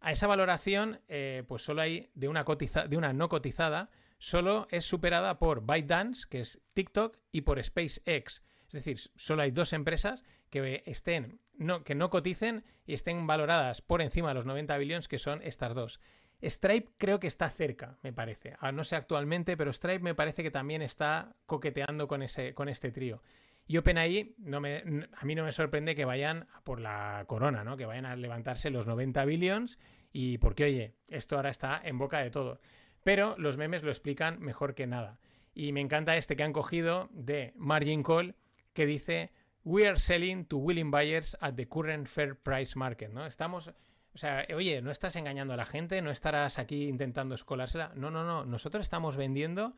A 0.00 0.12
esa 0.12 0.26
valoración, 0.26 1.00
eh, 1.08 1.44
pues 1.46 1.62
solo 1.62 1.82
hay 1.82 2.10
de 2.14 2.28
una, 2.28 2.44
de 2.44 2.96
una 2.96 3.12
no 3.12 3.28
cotizada, 3.28 3.90
solo 4.22 4.68
es 4.70 4.84
superada 4.84 5.40
por 5.40 5.66
ByteDance, 5.66 6.26
que 6.30 6.38
es 6.38 6.60
TikTok, 6.74 7.18
y 7.32 7.40
por 7.40 7.62
SpaceX. 7.62 8.42
Es 8.68 8.72
decir, 8.72 8.98
solo 9.16 9.42
hay 9.42 9.50
dos 9.50 9.72
empresas 9.72 10.22
que 10.48 10.84
estén, 10.86 11.40
no, 11.54 11.82
que 11.82 11.96
no 11.96 12.08
coticen 12.08 12.64
y 12.86 12.94
estén 12.94 13.26
valoradas 13.26 13.82
por 13.82 14.00
encima 14.00 14.28
de 14.28 14.34
los 14.34 14.46
90 14.46 14.78
billones, 14.78 15.08
que 15.08 15.18
son 15.18 15.42
estas 15.42 15.74
dos. 15.74 16.00
Stripe 16.40 16.92
creo 16.98 17.18
que 17.18 17.26
está 17.26 17.50
cerca, 17.50 17.98
me 18.02 18.12
parece. 18.12 18.54
Ah, 18.60 18.70
no 18.70 18.84
sé 18.84 18.94
actualmente, 18.94 19.56
pero 19.56 19.72
Stripe 19.72 20.04
me 20.04 20.14
parece 20.14 20.44
que 20.44 20.52
también 20.52 20.82
está 20.82 21.34
coqueteando 21.46 22.06
con, 22.06 22.22
ese, 22.22 22.54
con 22.54 22.68
este 22.68 22.92
trío. 22.92 23.22
Y 23.66 23.76
OpenAI, 23.76 24.36
no 24.38 24.60
me, 24.60 25.08
a 25.16 25.24
mí 25.24 25.34
no 25.34 25.42
me 25.42 25.52
sorprende 25.52 25.96
que 25.96 26.04
vayan 26.04 26.46
por 26.62 26.80
la 26.80 27.24
corona, 27.26 27.64
¿no? 27.64 27.76
Que 27.76 27.86
vayan 27.86 28.06
a 28.06 28.14
levantarse 28.14 28.70
los 28.70 28.86
90 28.86 29.24
billones 29.24 29.80
y 30.12 30.38
porque, 30.38 30.64
oye, 30.64 30.94
esto 31.08 31.36
ahora 31.36 31.50
está 31.50 31.80
en 31.82 31.98
boca 31.98 32.20
de 32.20 32.30
todo. 32.30 32.60
Pero 33.02 33.34
los 33.38 33.56
memes 33.56 33.82
lo 33.82 33.90
explican 33.90 34.40
mejor 34.40 34.74
que 34.74 34.86
nada. 34.86 35.18
Y 35.54 35.72
me 35.72 35.80
encanta 35.80 36.16
este 36.16 36.36
que 36.36 36.42
han 36.42 36.52
cogido 36.52 37.08
de 37.12 37.52
Margin 37.56 38.02
Call 38.02 38.36
que 38.72 38.86
dice 38.86 39.32
We 39.64 39.86
are 39.86 39.98
selling 39.98 40.44
to 40.46 40.56
willing 40.56 40.90
buyers 40.90 41.36
at 41.40 41.54
the 41.54 41.68
current 41.68 42.08
fair 42.08 42.36
price 42.36 42.76
market, 42.76 43.12
¿no? 43.12 43.26
Estamos, 43.26 43.68
o 43.68 44.18
sea, 44.18 44.44
oye, 44.54 44.82
no 44.82 44.90
estás 44.90 45.14
engañando 45.14 45.54
a 45.54 45.56
la 45.56 45.66
gente, 45.66 46.02
no 46.02 46.10
estarás 46.10 46.58
aquí 46.58 46.88
intentando 46.88 47.34
escolársela. 47.34 47.92
No, 47.94 48.10
no, 48.10 48.24
no. 48.24 48.44
Nosotros 48.44 48.82
estamos 48.82 49.16
vendiendo 49.16 49.76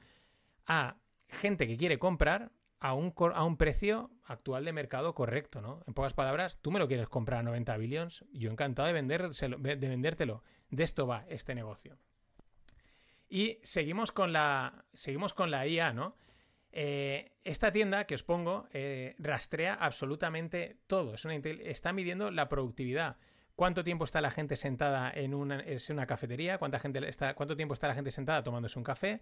a 0.67 0.97
gente 1.29 1.67
que 1.67 1.77
quiere 1.77 1.99
comprar 1.99 2.51
a 2.81 2.95
un, 2.95 3.15
a 3.35 3.45
un 3.45 3.57
precio 3.57 4.11
actual 4.25 4.65
de 4.65 4.73
mercado 4.73 5.15
correcto, 5.15 5.61
¿no? 5.61 5.83
En 5.87 5.95
pocas 5.95 6.15
palabras, 6.15 6.59
tú 6.63 6.71
me 6.71 6.79
lo 6.79 6.89
quieres 6.89 7.09
comprar 7.09 7.41
a 7.41 7.43
90 7.43 7.77
billones, 7.77 8.25
yo 8.33 8.51
encantado 8.51 8.89
de, 8.89 8.95
de 8.95 9.89
vendértelo. 9.89 10.43
De 10.71 10.83
esto 10.83 11.07
va 11.07 11.25
este 11.29 11.55
negocio. 11.55 11.99
Y 13.29 13.59
seguimos 13.63 14.13
con 14.13 14.33
la, 14.33 14.85
seguimos 14.93 15.35
con 15.35 15.51
la 15.51 15.67
IA, 15.67 15.93
¿no? 15.93 16.17
Eh, 16.73 17.33
esta 17.45 17.73
tienda 17.73 18.05
que 18.05 18.15
os 18.15 18.23
pongo 18.23 18.67
eh, 18.73 19.15
rastrea 19.19 19.75
absolutamente 19.75 20.79
todo. 20.87 21.15
Es 21.15 21.25
una, 21.25 21.35
está 21.35 21.93
midiendo 21.93 22.31
la 22.31 22.49
productividad. 22.49 23.17
¿Cuánto 23.55 23.85
tiempo 23.85 24.05
está 24.05 24.21
la 24.21 24.33
gente 24.33 24.57
sentada 24.57 25.13
en 25.15 25.33
una, 25.33 25.65
una 25.91 26.07
cafetería? 26.07 26.59
¿Cuánta 26.59 26.81
gente 26.81 27.09
está, 27.09 27.35
¿Cuánto 27.35 27.57
tiempo 27.57 27.75
está 27.75 27.87
la 27.87 27.95
gente 27.95 28.11
sentada 28.11 28.43
tomándose 28.43 28.79
un 28.79 28.85
café? 28.85 29.21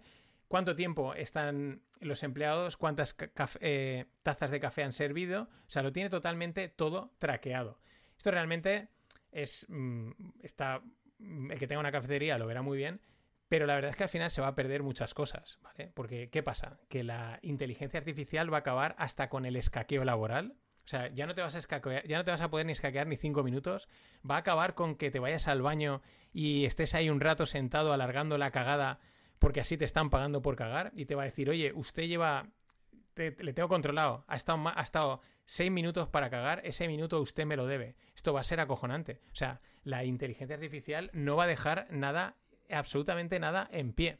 cuánto 0.53 0.75
tiempo 0.75 1.15
están 1.15 1.81
los 1.99 2.21
empleados, 2.21 2.77
cuántas 2.77 3.15
eh, 3.59 4.05
tazas 4.21 4.51
de 4.51 4.59
café 4.59 4.83
han 4.83 4.93
servido, 4.93 5.49
o 5.67 5.71
sea, 5.71 5.81
lo 5.81 5.91
tiene 5.91 6.11
totalmente 6.11 6.67
todo 6.67 7.11
traqueado. 7.17 7.79
Esto 8.15 8.29
realmente 8.29 8.89
es, 9.31 9.65
mm, 9.67 10.11
está, 10.43 10.83
el 11.19 11.57
que 11.57 11.65
tenga 11.67 11.79
una 11.79 11.91
cafetería 11.91 12.37
lo 12.37 12.45
verá 12.45 12.61
muy 12.61 12.77
bien, 12.77 13.01
pero 13.53 13.67
la 13.67 13.75
verdad 13.75 13.91
es 13.91 13.97
que 13.97 14.01
al 14.01 14.09
final 14.09 14.31
se 14.31 14.41
va 14.41 14.47
a 14.47 14.55
perder 14.55 14.81
muchas 14.81 15.13
cosas, 15.13 15.59
¿vale? 15.61 15.91
Porque, 15.93 16.31
¿qué 16.31 16.41
pasa? 16.41 16.79
Que 16.89 17.03
la 17.03 17.37
inteligencia 17.43 17.99
artificial 17.99 18.51
va 18.51 18.57
a 18.57 18.59
acabar 18.61 18.95
hasta 18.97 19.29
con 19.29 19.45
el 19.45 19.55
escaqueo 19.57 20.03
laboral. 20.03 20.55
O 20.83 20.87
sea, 20.87 21.09
ya 21.09 21.27
no 21.27 21.35
te 21.35 21.43
vas 21.43 21.53
a 21.53 21.59
escaquear, 21.59 22.03
ya 22.07 22.17
no 22.17 22.23
te 22.23 22.31
vas 22.31 22.41
a 22.41 22.49
poder 22.49 22.65
ni 22.65 22.71
escaquear 22.71 23.05
ni 23.05 23.15
cinco 23.15 23.43
minutos. 23.43 23.89
Va 24.27 24.37
a 24.37 24.39
acabar 24.39 24.73
con 24.73 24.95
que 24.95 25.11
te 25.11 25.19
vayas 25.19 25.47
al 25.47 25.61
baño 25.61 26.01
y 26.33 26.65
estés 26.65 26.95
ahí 26.95 27.11
un 27.11 27.19
rato 27.19 27.45
sentado 27.45 27.93
alargando 27.93 28.39
la 28.39 28.49
cagada 28.49 28.99
porque 29.37 29.61
así 29.61 29.77
te 29.77 29.85
están 29.85 30.09
pagando 30.09 30.41
por 30.41 30.55
cagar. 30.55 30.91
Y 30.95 31.05
te 31.05 31.13
va 31.13 31.21
a 31.21 31.25
decir, 31.25 31.47
oye, 31.47 31.73
usted 31.75 32.07
lleva. 32.07 32.49
le 33.15 33.53
tengo 33.53 33.69
controlado. 33.69 34.25
Ha 34.29 34.35
estado, 34.35 34.63
ha 34.73 34.81
estado 34.81 35.21
seis 35.45 35.69
minutos 35.69 36.07
para 36.07 36.31
cagar. 36.31 36.61
Ese 36.65 36.87
minuto 36.87 37.21
usted 37.21 37.45
me 37.45 37.55
lo 37.55 37.67
debe. 37.67 37.97
Esto 38.15 38.33
va 38.33 38.39
a 38.39 38.43
ser 38.45 38.59
acojonante. 38.59 39.21
O 39.31 39.35
sea, 39.35 39.61
la 39.83 40.05
inteligencia 40.05 40.55
artificial 40.55 41.11
no 41.13 41.35
va 41.35 41.43
a 41.43 41.47
dejar 41.47 41.85
nada 41.91 42.35
absolutamente 42.69 43.39
nada 43.39 43.69
en 43.71 43.93
pie. 43.93 44.19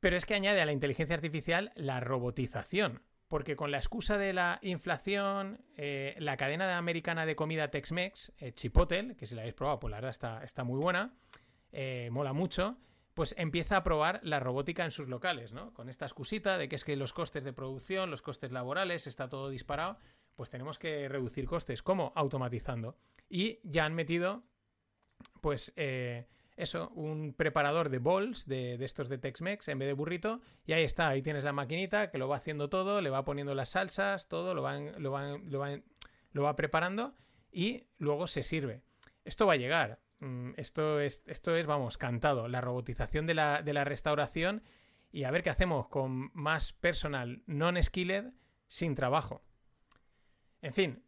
Pero 0.00 0.16
es 0.16 0.26
que 0.26 0.34
añade 0.34 0.60
a 0.60 0.66
la 0.66 0.72
inteligencia 0.72 1.16
artificial 1.16 1.72
la 1.74 2.00
robotización, 2.00 3.02
porque 3.26 3.56
con 3.56 3.70
la 3.70 3.78
excusa 3.78 4.16
de 4.16 4.32
la 4.32 4.58
inflación, 4.62 5.60
eh, 5.76 6.14
la 6.18 6.36
cadena 6.36 6.78
americana 6.78 7.26
de 7.26 7.36
comida 7.36 7.70
Tex-Mex, 7.70 8.32
eh, 8.38 8.52
Chipotle, 8.52 9.16
que 9.16 9.26
si 9.26 9.34
la 9.34 9.42
habéis 9.42 9.54
probado, 9.54 9.80
pues 9.80 9.90
la 9.90 9.96
verdad 9.98 10.10
está, 10.10 10.44
está 10.44 10.64
muy 10.64 10.78
buena, 10.80 11.14
eh, 11.72 12.08
mola 12.12 12.32
mucho, 12.32 12.78
pues 13.14 13.34
empieza 13.36 13.76
a 13.76 13.82
probar 13.82 14.20
la 14.22 14.38
robótica 14.38 14.84
en 14.84 14.92
sus 14.92 15.08
locales, 15.08 15.52
¿no? 15.52 15.74
Con 15.74 15.88
esta 15.88 16.06
excusita 16.06 16.56
de 16.56 16.68
que 16.68 16.76
es 16.76 16.84
que 16.84 16.94
los 16.94 17.12
costes 17.12 17.42
de 17.42 17.52
producción, 17.52 18.10
los 18.10 18.22
costes 18.22 18.52
laborales, 18.52 19.08
está 19.08 19.28
todo 19.28 19.50
disparado, 19.50 19.98
pues 20.36 20.50
tenemos 20.50 20.78
que 20.78 21.08
reducir 21.08 21.46
costes. 21.46 21.82
¿Cómo? 21.82 22.12
Automatizando. 22.14 22.96
Y 23.28 23.58
ya 23.64 23.84
han 23.84 23.94
metido, 23.94 24.44
pues, 25.40 25.72
eso, 26.58 26.90
un 26.90 27.32
preparador 27.32 27.88
de 27.88 27.98
bols 27.98 28.46
de, 28.46 28.74
estos 28.84 29.08
de 29.08 29.16
Tex-Mex 29.16 29.68
en 29.68 29.78
vez 29.78 29.88
de 29.88 29.92
burrito. 29.92 30.40
Y 30.66 30.72
ahí 30.72 30.82
está, 30.82 31.08
ahí 31.08 31.22
tienes 31.22 31.44
la 31.44 31.52
maquinita 31.52 32.10
que 32.10 32.18
lo 32.18 32.28
va 32.28 32.36
haciendo 32.36 32.68
todo, 32.68 33.00
le 33.00 33.10
va 33.10 33.24
poniendo 33.24 33.54
las 33.54 33.70
salsas, 33.70 34.28
todo, 34.28 34.54
lo, 34.54 34.62
van, 34.62 35.00
lo, 35.02 35.12
van, 35.12 35.50
lo, 35.50 35.64
lo 36.32 36.42
va 36.42 36.56
preparando 36.56 37.14
y 37.52 37.84
luego 37.98 38.26
se 38.26 38.42
sirve. 38.42 38.82
Esto 39.24 39.46
va 39.46 39.54
a 39.54 39.56
llegar. 39.56 40.00
Mm, 40.20 40.50
esto 40.56 41.00
es, 41.00 41.22
esto 41.26 41.54
es, 41.54 41.66
vamos, 41.66 41.96
cantado. 41.96 42.48
La 42.48 42.60
robotización 42.60 43.26
de 43.26 43.34
la, 43.34 43.62
de 43.62 43.72
la 43.72 43.84
restauración 43.84 44.62
y 45.12 45.24
a 45.24 45.30
ver 45.30 45.42
qué 45.42 45.50
hacemos 45.50 45.88
con 45.88 46.30
más 46.34 46.72
personal 46.72 47.42
non-skilled 47.46 48.32
sin 48.66 48.94
trabajo. 48.94 49.42
En 50.60 50.72
fin, 50.72 51.04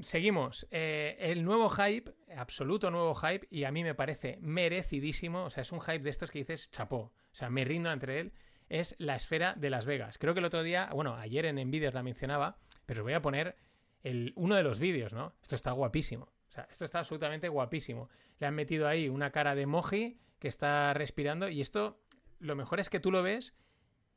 Seguimos. 0.00 0.66
Eh, 0.70 1.16
el 1.20 1.44
nuevo 1.44 1.68
hype, 1.68 2.12
absoluto 2.36 2.90
nuevo 2.90 3.14
hype, 3.14 3.46
y 3.50 3.64
a 3.64 3.70
mí 3.70 3.84
me 3.84 3.94
parece 3.94 4.38
merecidísimo. 4.40 5.44
O 5.44 5.50
sea, 5.50 5.62
es 5.62 5.72
un 5.72 5.80
hype 5.80 6.00
de 6.00 6.10
estos 6.10 6.30
que 6.30 6.40
dices 6.40 6.70
chapó. 6.70 6.96
O 6.96 7.12
sea, 7.32 7.48
me 7.50 7.64
rindo 7.64 7.92
entre 7.92 8.20
él. 8.20 8.32
Es 8.68 8.96
la 8.98 9.14
esfera 9.14 9.54
de 9.54 9.70
Las 9.70 9.86
Vegas. 9.86 10.18
Creo 10.18 10.34
que 10.34 10.40
el 10.40 10.46
otro 10.46 10.62
día, 10.62 10.88
bueno, 10.92 11.14
ayer 11.14 11.44
en 11.46 11.56
Nvidia 11.56 11.90
la 11.92 12.02
mencionaba, 12.02 12.58
pero 12.86 13.00
os 13.00 13.04
voy 13.04 13.12
a 13.12 13.22
poner 13.22 13.56
el, 14.02 14.32
uno 14.36 14.54
de 14.54 14.62
los 14.62 14.80
vídeos, 14.80 15.12
¿no? 15.12 15.34
Esto 15.42 15.54
está 15.54 15.72
guapísimo. 15.72 16.24
O 16.24 16.50
sea, 16.50 16.66
esto 16.70 16.84
está 16.84 17.00
absolutamente 17.00 17.48
guapísimo. 17.48 18.08
Le 18.38 18.46
han 18.46 18.54
metido 18.54 18.88
ahí 18.88 19.08
una 19.08 19.30
cara 19.30 19.54
de 19.54 19.66
moji 19.66 20.18
que 20.38 20.48
está 20.48 20.92
respirando, 20.94 21.48
y 21.48 21.60
esto, 21.60 22.00
lo 22.38 22.56
mejor 22.56 22.80
es 22.80 22.90
que 22.90 23.00
tú 23.00 23.10
lo 23.10 23.22
ves 23.22 23.54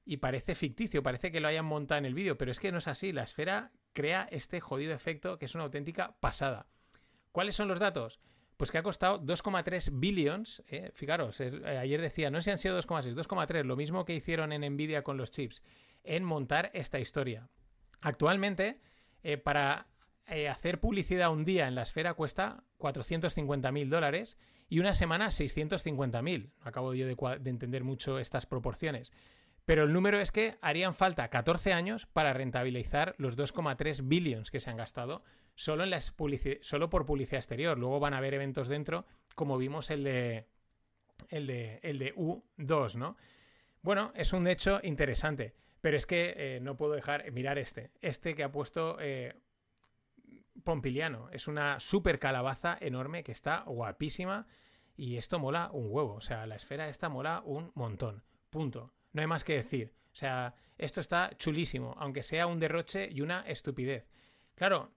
y 0.06 0.18
parece 0.18 0.56
ficticio, 0.56 1.04
parece 1.04 1.32
que 1.32 1.40
lo 1.40 1.48
hayan 1.48 1.66
montado 1.66 2.00
en 2.00 2.06
el 2.06 2.14
vídeo, 2.14 2.38
pero 2.38 2.52
es 2.52 2.60
que 2.60 2.72
no 2.72 2.78
es 2.78 2.88
así. 2.88 3.12
La 3.12 3.24
esfera 3.24 3.72
crea 3.98 4.28
este 4.30 4.60
jodido 4.60 4.94
efecto 4.94 5.40
que 5.40 5.46
es 5.46 5.56
una 5.56 5.64
auténtica 5.64 6.16
pasada. 6.20 6.68
¿Cuáles 7.32 7.56
son 7.56 7.68
los 7.68 7.80
datos? 7.80 8.20
Pues 8.56 8.70
que 8.70 8.78
ha 8.78 8.84
costado 8.84 9.20
2,3 9.20 9.90
billions. 9.92 10.62
Eh, 10.68 10.92
fijaros, 10.94 11.42
eh, 11.42 11.64
ayer 11.66 12.00
decía, 12.00 12.30
no 12.30 12.40
si 12.40 12.52
han 12.52 12.60
sido 12.60 12.78
2,6, 12.78 13.16
2,3, 13.16 13.64
lo 13.64 13.76
mismo 13.76 14.06
que 14.06 14.14
hicieron 14.14 14.52
en 14.52 14.72
Nvidia 14.72 15.04
con 15.04 15.18
los 15.18 15.32
chips, 15.32 15.64
en 16.04 16.24
montar 16.24 16.70
esta 16.76 17.00
historia. 17.00 17.50
Actualmente, 18.00 18.80
eh, 19.24 19.38
para 19.40 19.88
hacer 20.48 20.80
publicidad 20.80 21.32
un 21.32 21.44
día 21.44 21.68
en 21.68 21.74
la 21.74 21.82
esfera 21.82 22.14
cuesta 22.14 22.66
450 22.78 23.72
mil 23.72 23.90
dólares 23.90 24.38
y 24.70 24.80
una 24.80 24.94
semana 24.94 25.32
650 25.32 26.22
mil. 26.22 26.52
Acabo 26.62 26.94
yo 26.94 27.08
de 27.08 27.50
entender 27.50 27.84
mucho 27.84 28.20
estas 28.20 28.46
proporciones. 28.46 29.12
Pero 29.68 29.84
el 29.84 29.92
número 29.92 30.18
es 30.22 30.32
que 30.32 30.56
harían 30.62 30.94
falta 30.94 31.28
14 31.28 31.74
años 31.74 32.06
para 32.06 32.32
rentabilizar 32.32 33.16
los 33.18 33.38
2,3 33.38 34.08
billions 34.08 34.50
que 34.50 34.62
se 34.62 34.70
han 34.70 34.78
gastado 34.78 35.26
solo, 35.56 35.84
en 35.84 35.90
las 35.90 36.16
solo 36.62 36.90
por 36.90 37.06
publicidad 37.06 37.40
exterior. 37.40 37.78
Luego 37.78 38.00
van 38.00 38.14
a 38.14 38.20
haber 38.20 38.34
eventos 38.34 38.70
dentro, 38.70 39.06
como 39.36 39.58
vimos 39.58 39.92
el 39.92 40.06
de, 40.06 40.48
el 41.28 41.48
de, 41.48 41.82
el 41.84 42.00
de 42.00 42.16
U2, 42.16 42.96
¿no? 42.96 43.18
Bueno, 43.82 44.14
es 44.16 44.32
un 44.32 44.48
hecho 44.48 44.80
interesante, 44.84 45.54
pero 45.82 45.98
es 45.98 46.06
que 46.06 46.34
eh, 46.38 46.60
no 46.62 46.78
puedo 46.78 46.94
dejar 46.94 47.30
mirar 47.34 47.58
este. 47.58 47.92
Este 48.00 48.36
que 48.36 48.46
ha 48.46 48.52
puesto 48.54 48.96
eh, 49.02 49.36
Pompiliano. 50.64 51.28
Es 51.34 51.50
una 51.50 51.82
super 51.82 52.20
calabaza 52.20 52.78
enorme 52.80 53.22
que 53.22 53.34
está 53.34 53.64
guapísima 53.64 54.48
y 54.96 55.18
esto 55.18 55.40
mola 55.40 55.72
un 55.74 55.88
huevo. 55.90 56.14
O 56.14 56.22
sea, 56.22 56.48
la 56.48 56.56
esfera 56.56 56.88
esta 56.88 57.10
mola 57.10 57.42
un 57.44 57.74
montón. 57.76 58.24
Punto. 58.50 58.94
No 59.14 59.22
hay 59.22 59.28
más 59.28 59.44
que 59.44 59.56
decir. 59.56 59.94
O 60.14 60.16
sea, 60.16 60.56
esto 60.78 61.02
está 61.02 61.32
chulísimo, 61.38 61.96
aunque 61.98 62.24
sea 62.24 62.48
un 62.48 62.60
derroche 62.60 63.10
y 63.12 63.22
una 63.22 63.42
estupidez. 63.42 64.12
Claro, 64.56 64.92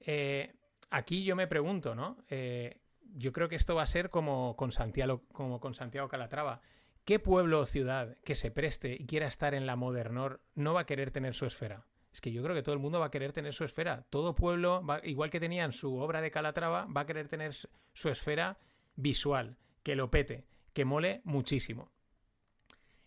eh, 0.00 0.54
aquí 0.90 1.24
yo 1.24 1.36
me 1.36 1.46
pregunto, 1.46 1.94
¿no? 1.94 2.18
Eh, 2.28 2.80
yo 3.14 3.32
creo 3.32 3.48
que 3.48 3.56
esto 3.56 3.74
va 3.74 3.82
a 3.82 3.86
ser 3.86 4.10
como 4.10 4.56
con 4.56 4.72
Santiago, 4.72 5.22
como 5.32 5.60
con 5.60 5.74
Santiago 5.74 6.08
Calatrava. 6.08 6.60
¿Qué 7.04 7.18
pueblo 7.18 7.60
o 7.60 7.66
ciudad 7.66 8.16
que 8.24 8.34
se 8.34 8.50
preste 8.50 8.96
y 8.98 9.06
quiera 9.06 9.26
estar 9.26 9.54
en 9.54 9.66
la 9.66 9.76
Modernor 9.76 10.40
no 10.54 10.74
va 10.74 10.82
a 10.82 10.86
querer 10.86 11.10
tener 11.10 11.34
su 11.34 11.46
esfera? 11.46 11.86
Es 12.12 12.20
que 12.20 12.32
yo 12.32 12.42
creo 12.42 12.54
que 12.54 12.62
todo 12.62 12.74
el 12.74 12.80
mundo 12.80 13.00
va 13.00 13.06
a 13.06 13.10
querer 13.10 13.32
tener 13.32 13.52
su 13.52 13.64
esfera. 13.64 14.06
Todo 14.08 14.34
pueblo, 14.34 14.82
igual 15.02 15.30
que 15.30 15.40
tenían 15.40 15.72
su 15.72 15.96
obra 15.96 16.20
de 16.20 16.30
Calatrava, 16.30 16.86
va 16.86 17.02
a 17.02 17.06
querer 17.06 17.28
tener 17.28 17.52
su 17.54 18.08
esfera 18.08 18.58
visual, 18.94 19.56
que 19.82 19.96
lo 19.96 20.10
pete, 20.10 20.46
que 20.72 20.84
mole 20.84 21.20
muchísimo. 21.24 21.90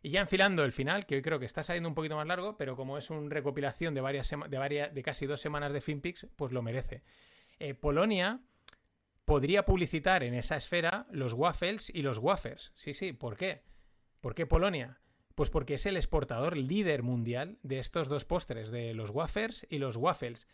Y 0.08 0.10
ya 0.10 0.22
enfilando 0.22 0.64
el 0.64 0.72
final, 0.72 1.06
que 1.06 1.16
hoy 1.16 1.22
creo 1.22 1.38
que 1.38 1.46
está 1.46 1.64
saliendo 1.64 1.90
un 1.90 1.94
poquito 1.94 2.16
más 2.16 2.26
largo, 2.26 2.56
pero 2.56 2.78
como 2.78 2.98
es 2.98 3.10
una 3.10 3.30
recopilación 3.30 3.94
de 3.94 4.00
varias 4.00 4.30
de, 4.30 4.58
varias, 4.58 4.94
de 4.94 5.04
casi 5.04 5.26
dos 5.26 5.42
semanas 5.42 5.74
de 5.74 5.82
FinPix, 5.82 6.28
pues 6.38 6.54
lo 6.54 6.62
merece. 6.62 7.04
Eh, 7.60 7.74
Polonia 7.74 8.40
podría 9.26 9.66
publicitar 9.66 10.24
en 10.24 10.34
esa 10.34 10.56
esfera 10.56 11.08
los 11.12 11.34
waffles 11.34 11.90
y 11.94 12.04
los 12.04 12.20
wafers. 12.20 12.72
Sí, 12.74 12.94
sí, 12.94 13.12
¿por 13.12 13.36
qué? 13.36 13.64
¿Por 14.22 14.34
qué 14.34 14.46
Polonia? 14.46 15.02
Pues 15.36 15.50
porque 15.50 15.74
es 15.74 15.86
el 15.86 15.98
exportador 15.98 16.56
líder 16.56 17.04
mundial 17.04 17.58
de 17.64 17.80
estos 17.80 18.08
dos 18.08 18.24
postres, 18.24 18.72
de 18.72 18.94
los 18.94 19.10
wafers 19.10 19.68
y 19.70 19.78
los 19.78 19.98
waffles, 19.98 20.48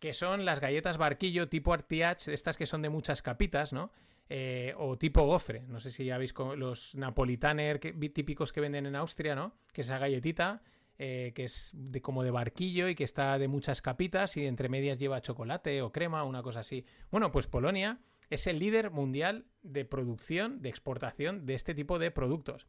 que 0.00 0.12
son 0.12 0.44
las 0.44 0.60
galletas 0.60 0.98
barquillo 0.98 1.48
tipo 1.48 1.74
RTH, 1.74 2.28
estas 2.28 2.58
que 2.58 2.66
son 2.66 2.82
de 2.82 2.90
muchas 2.90 3.22
capitas, 3.22 3.72
¿no? 3.72 3.90
Eh, 4.30 4.74
o 4.76 4.98
tipo 4.98 5.24
gofre. 5.24 5.62
No 5.68 5.80
sé 5.80 5.90
si 5.90 6.04
ya 6.04 6.18
veis 6.18 6.34
los 6.56 6.94
napolitaner 6.94 7.80
típicos 7.80 8.52
que 8.52 8.60
venden 8.60 8.84
en 8.84 8.94
Austria, 8.94 9.34
¿no? 9.34 9.54
Que 9.72 9.80
es 9.80 9.86
esa 9.86 9.96
galletita 9.96 10.60
eh, 11.00 11.32
que 11.32 11.44
es 11.44 11.70
de, 11.72 12.02
como 12.02 12.24
de 12.24 12.32
barquillo 12.32 12.88
y 12.88 12.96
que 12.96 13.04
está 13.04 13.38
de 13.38 13.46
muchas 13.46 13.80
capitas 13.80 14.36
y 14.36 14.46
entre 14.46 14.68
medias 14.68 14.98
lleva 14.98 15.20
chocolate 15.20 15.80
o 15.80 15.92
crema, 15.92 16.24
una 16.24 16.42
cosa 16.42 16.60
así. 16.60 16.84
Bueno, 17.12 17.30
pues 17.30 17.46
Polonia 17.46 18.00
es 18.30 18.48
el 18.48 18.58
líder 18.58 18.90
mundial 18.90 19.46
de 19.62 19.84
producción, 19.84 20.60
de 20.60 20.70
exportación 20.70 21.46
de 21.46 21.54
este 21.54 21.72
tipo 21.72 22.00
de 22.00 22.10
productos. 22.10 22.66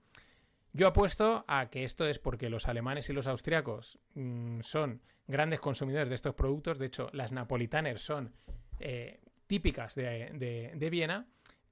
Yo 0.74 0.86
apuesto 0.86 1.43
a 1.48 1.72
que 1.72 1.84
esto 1.84 2.06
es 2.06 2.19
porque 2.19 2.52
los 2.52 2.67
alemanes 2.67 3.10
y 3.10 3.13
los 3.13 3.26
austriacos 3.26 3.98
mm, 4.13 4.60
son 4.62 5.02
grandes 5.26 5.60
consumidores 5.60 6.10
de 6.10 6.15
estos 6.15 6.36
productos. 6.36 6.78
De 6.78 6.86
hecho, 6.86 7.10
las 7.13 7.32
napolitaner 7.32 7.98
son 7.98 8.36
eh, 8.80 9.22
típicas 9.48 9.95
de, 9.95 10.72
de 10.76 10.89
Viena 10.91 11.28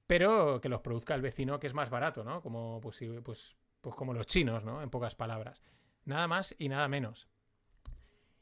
pero 0.08 0.60
que 0.62 0.70
los 0.70 0.80
produzca 0.80 1.14
el 1.14 1.20
vecino 1.20 1.60
que 1.60 1.66
es 1.66 1.74
más 1.74 1.90
barato, 1.90 2.24
¿no? 2.24 2.40
Como, 2.40 2.80
pues, 2.80 2.98
pues, 3.22 3.58
pues 3.82 3.94
como 3.94 4.14
los 4.14 4.26
chinos, 4.26 4.64
¿no? 4.64 4.82
En 4.82 4.88
pocas 4.88 5.14
palabras. 5.14 5.62
Nada 6.06 6.26
más 6.26 6.54
y 6.58 6.70
nada 6.70 6.88
menos. 6.88 7.28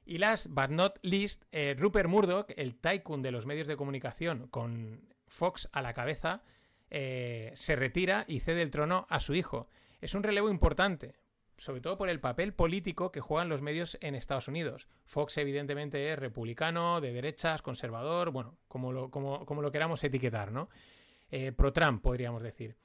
Y 0.04 0.18
last 0.18 0.46
but 0.48 0.70
not 0.70 1.00
least, 1.02 1.42
eh, 1.50 1.74
Rupert 1.76 2.08
Murdoch, 2.08 2.52
el 2.56 2.76
tycoon 2.76 3.20
de 3.20 3.32
los 3.32 3.46
medios 3.46 3.66
de 3.66 3.76
comunicación, 3.76 4.46
con 4.46 5.12
Fox 5.26 5.68
a 5.72 5.82
la 5.82 5.92
cabeza, 5.92 6.44
eh, 6.88 7.50
se 7.56 7.74
retira 7.74 8.24
y 8.28 8.38
cede 8.38 8.62
el 8.62 8.70
trono 8.70 9.08
a 9.10 9.18
su 9.18 9.34
hijo. 9.34 9.68
Es 10.00 10.14
un 10.14 10.22
relevo 10.22 10.48
importante, 10.48 11.16
sobre 11.56 11.80
todo 11.80 11.98
por 11.98 12.08
el 12.08 12.20
papel 12.20 12.54
político 12.54 13.10
que 13.10 13.20
juegan 13.20 13.48
los 13.48 13.60
medios 13.60 13.98
en 14.00 14.14
Estados 14.14 14.46
Unidos. 14.46 14.86
Fox, 15.04 15.36
evidentemente, 15.38 16.12
es 16.12 16.16
republicano, 16.16 17.00
de 17.00 17.12
derechas, 17.12 17.60
conservador, 17.60 18.30
bueno, 18.30 18.56
como 18.68 18.92
lo, 18.92 19.10
como, 19.10 19.44
como 19.44 19.62
lo 19.62 19.72
queramos 19.72 20.04
etiquetar, 20.04 20.52
¿no? 20.52 20.68
Eh, 21.30 21.52
pro-Trump, 21.52 22.02
podríamos 22.02 22.42
decir. 22.42 22.76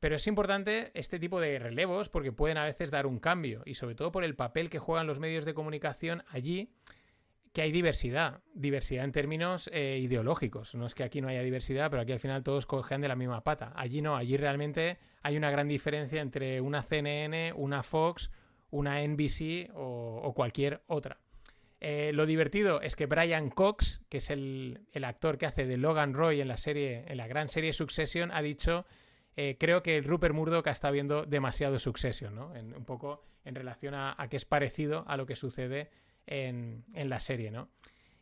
Pero 0.00 0.16
es 0.16 0.26
importante 0.26 0.90
este 0.94 1.18
tipo 1.18 1.40
de 1.40 1.58
relevos 1.58 2.08
porque 2.08 2.32
pueden 2.32 2.58
a 2.58 2.64
veces 2.64 2.90
dar 2.90 3.06
un 3.06 3.18
cambio 3.18 3.62
y 3.64 3.74
sobre 3.74 3.94
todo 3.94 4.12
por 4.12 4.24
el 4.24 4.36
papel 4.36 4.70
que 4.70 4.78
juegan 4.78 5.06
los 5.06 5.20
medios 5.20 5.44
de 5.44 5.54
comunicación 5.54 6.22
allí, 6.28 6.70
que 7.52 7.62
hay 7.62 7.72
diversidad, 7.72 8.42
diversidad 8.52 9.04
en 9.04 9.12
términos 9.12 9.70
eh, 9.72 9.98
ideológicos. 9.98 10.74
No 10.74 10.84
es 10.84 10.94
que 10.94 11.04
aquí 11.04 11.22
no 11.22 11.28
haya 11.28 11.40
diversidad, 11.40 11.90
pero 11.90 12.02
aquí 12.02 12.12
al 12.12 12.20
final 12.20 12.42
todos 12.42 12.66
cojean 12.66 13.00
de 13.00 13.08
la 13.08 13.16
misma 13.16 13.42
pata. 13.42 13.72
Allí 13.74 14.02
no, 14.02 14.14
allí 14.14 14.36
realmente 14.36 14.98
hay 15.22 15.38
una 15.38 15.50
gran 15.50 15.66
diferencia 15.66 16.20
entre 16.20 16.60
una 16.60 16.82
CNN, 16.82 17.54
una 17.54 17.82
Fox, 17.82 18.30
una 18.70 19.00
NBC 19.00 19.70
o, 19.74 20.32
cualquier 20.34 20.82
otra. 20.86 21.18
Eh, 21.80 22.10
lo 22.14 22.26
divertido 22.26 22.80
es 22.80 22.96
que 22.96 23.06
Brian 23.06 23.50
Cox, 23.50 24.02
que 24.08 24.18
es 24.18 24.30
el, 24.30 24.80
el, 24.92 25.04
actor 25.04 25.36
que 25.36 25.46
hace 25.46 25.66
de 25.66 25.76
Logan 25.76 26.14
Roy 26.14 26.40
en 26.40 26.48
la 26.48 26.56
serie, 26.56 27.04
en 27.06 27.18
la 27.18 27.26
gran 27.26 27.48
serie 27.48 27.72
Succession, 27.72 28.30
ha 28.32 28.40
dicho 28.40 28.86
eh, 29.36 29.56
creo 29.60 29.82
que 29.82 30.00
Rupert 30.00 30.34
Murdoch 30.34 30.66
está 30.66 30.90
viendo 30.90 31.26
demasiado 31.26 31.78
Succession, 31.78 32.34
¿no? 32.34 32.48
un 32.48 32.84
poco 32.86 33.22
en 33.44 33.54
relación 33.54 33.94
a, 33.94 34.16
que 34.30 34.36
es 34.36 34.46
parecido 34.46 35.04
a 35.06 35.18
lo 35.18 35.26
que 35.26 35.36
sucede 35.36 35.90
en, 36.26 36.84
la 36.94 37.20
serie, 37.20 37.50
¿no? 37.50 37.68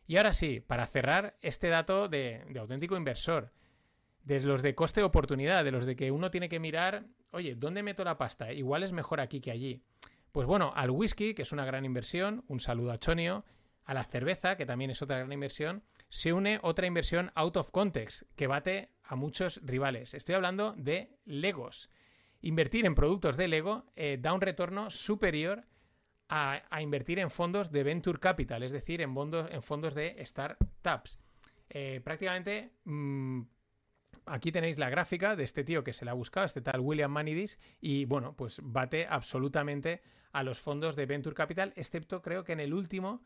Y 0.07 0.17
ahora 0.17 0.33
sí, 0.33 0.59
para 0.59 0.85
cerrar, 0.85 1.37
este 1.41 1.69
dato 1.69 2.09
de, 2.09 2.43
auténtico 2.59 2.97
inversor, 2.97 3.51
de 4.23 4.41
los 4.41 4.61
de 4.61 4.75
coste-oportunidad, 4.75 5.63
de 5.63 5.71
los 5.71 5.85
de 5.85 5.95
que 5.95 6.11
uno 6.11 6.29
tiene 6.29 6.49
que 6.49 6.59
mirar, 6.59 7.05
oye, 7.31 7.55
¿dónde 7.55 7.81
meto 7.81 8.03
la 8.03 8.17
pasta? 8.17 8.51
Igual 8.51 8.83
es 8.83 8.91
mejor 8.91 9.21
aquí 9.21 9.39
que 9.39 9.51
allí. 9.51 9.81
Pues 10.35 10.47
bueno, 10.47 10.73
al 10.75 10.91
whisky, 10.91 11.33
que 11.33 11.43
es 11.43 11.53
una 11.53 11.63
gran 11.63 11.85
inversión, 11.85 12.43
un 12.49 12.59
saludo 12.59 12.91
a 12.91 12.99
Chonio, 12.99 13.45
a 13.85 13.93
la 13.93 14.03
cerveza, 14.03 14.57
que 14.57 14.65
también 14.65 14.91
es 14.91 15.01
otra 15.01 15.19
gran 15.19 15.31
inversión, 15.31 15.81
se 16.09 16.33
une 16.33 16.59
otra 16.61 16.87
inversión 16.87 17.31
out 17.35 17.55
of 17.55 17.71
context, 17.71 18.23
que 18.35 18.45
bate 18.45 18.89
a 19.01 19.15
muchos 19.15 19.61
rivales. 19.63 20.13
Estoy 20.13 20.35
hablando 20.35 20.73
de 20.73 21.15
Legos. 21.23 21.89
Invertir 22.41 22.85
en 22.85 22.95
productos 22.95 23.37
de 23.37 23.47
Lego 23.47 23.85
eh, 23.95 24.17
da 24.19 24.33
un 24.33 24.41
retorno 24.41 24.89
superior 24.89 25.67
a, 26.27 26.81
invertir 26.81 27.19
en 27.19 27.29
fondos 27.29 27.71
de 27.71 27.83
Venture 27.83 28.19
Capital, 28.19 28.63
es 28.63 28.73
decir, 28.73 28.99
en, 28.99 29.15
fondos, 29.61 29.95
de 29.95 30.21
startups. 30.25 31.17
Eh, 31.69 32.01
prácticamente, 32.03 32.73
mm, 32.83 33.41
aquí 34.25 34.51
tenéis 34.51 34.77
la 34.77 34.89
gráfica 34.89 35.35
de 35.35 35.43
este 35.43 35.63
tío 35.63 35.83
que 35.83 35.93
se 35.93 36.05
la 36.05 36.11
ha 36.11 36.15
buscado, 36.15 36.45
este 36.45 36.61
tal 36.61 36.79
William 36.79 37.11
Manidis, 37.11 37.59
y 37.81 38.05
bueno, 38.05 38.35
pues 38.35 38.59
bate 38.63 39.07
absolutamente 39.09 40.01
a 40.31 40.43
los 40.43 40.59
fondos 40.59 40.95
de 40.95 41.05
Venture 41.05 41.35
Capital, 41.35 41.73
excepto 41.75 42.21
creo 42.21 42.43
que 42.43 42.53
en 42.53 42.59
el 42.59 42.73
último 42.73 43.21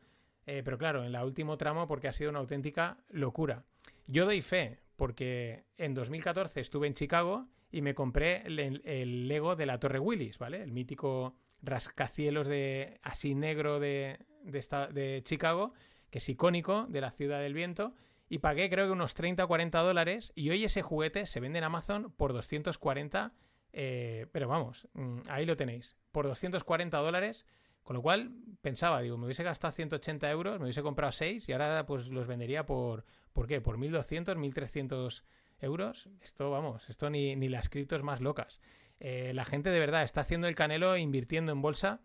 eh, 0.51 0.63
pero 0.65 0.79
claro, 0.79 1.03
en 1.03 1.13
el 1.13 1.23
último 1.23 1.57
tramo 1.57 1.87
porque 1.87 2.07
ha 2.07 2.11
sido 2.11 2.31
una 2.31 2.39
auténtica 2.39 2.97
locura. 3.09 3.65
Yo 4.07 4.25
doy 4.25 4.41
fe 4.41 4.79
porque 4.95 5.65
en 5.77 5.93
2014 5.93 6.59
estuve 6.59 6.87
en 6.87 6.95
Chicago 6.95 7.47
y 7.71 7.83
me 7.83 7.93
compré 7.93 8.41
el, 8.47 9.27
Lego 9.27 9.55
de 9.55 9.67
la 9.67 9.79
Torre 9.79 9.99
Willis, 9.99 10.39
¿vale? 10.39 10.63
El 10.63 10.71
mítico 10.71 11.35
rascacielos 11.61 12.47
de 12.47 12.99
así 13.03 13.35
negro 13.35 13.79
de, 13.79 14.17
de, 14.43 15.21
Chicago, 15.23 15.73
que 16.09 16.17
es 16.17 16.27
icónico 16.27 16.87
de 16.89 17.01
la 17.01 17.11
ciudad 17.11 17.41
del 17.41 17.53
viento, 17.53 17.93
y 18.29 18.39
pagué 18.39 18.69
creo 18.69 18.85
que 18.85 18.91
unos 18.91 19.15
30 19.15 19.43
o 19.43 19.47
40 19.47 19.79
dólares, 19.79 20.31
y 20.35 20.49
hoy 20.49 20.63
ese 20.63 20.81
juguete 20.81 21.25
se 21.25 21.39
vende 21.39 21.57
en 21.57 21.65
Amazon 21.65 22.13
por 22.15 22.31
240, 22.31 23.33
eh, 23.73 24.27
pero 24.31 24.47
vamos, 24.47 24.87
mm, 24.93 25.21
ahí 25.27 25.45
lo 25.45 25.57
tenéis, 25.57 25.97
por 26.11 26.25
240 26.27 26.97
dólares 26.99 27.45
con 27.89 27.95
lo 27.95 28.03
cual 28.03 28.31
pensaba, 28.61 29.01
digo, 29.01 29.17
me 29.17 29.25
hubiese 29.25 29.43
gastado 29.43 29.71
180 29.71 30.29
euros, 30.29 30.59
me 30.59 30.65
hubiese 30.65 30.83
comprado 30.83 31.11
6 31.11 31.49
y 31.49 31.53
ahora 31.53 31.87
pues 31.87 32.09
los 32.09 32.27
vendería 32.27 32.67
por, 32.67 33.03
¿por 33.33 33.47
qué? 33.47 33.61
Por 33.61 33.79
1200, 33.79 34.37
1300 34.37 35.23
euros. 35.61 36.07
Esto, 36.21 36.51
vamos, 36.51 36.87
esto 36.87 37.09
ni, 37.09 37.35
ni 37.35 37.49
las 37.49 37.67
criptos 37.67 38.03
más 38.03 38.21
locas. 38.21 38.61
Eh, 38.99 39.31
la 39.33 39.43
gente 39.43 39.71
de 39.71 39.79
verdad 39.79 40.03
está 40.03 40.21
haciendo 40.21 40.47
el 40.47 40.53
canelo 40.53 40.97
invirtiendo 40.97 41.51
en 41.51 41.63
bolsa 41.63 42.01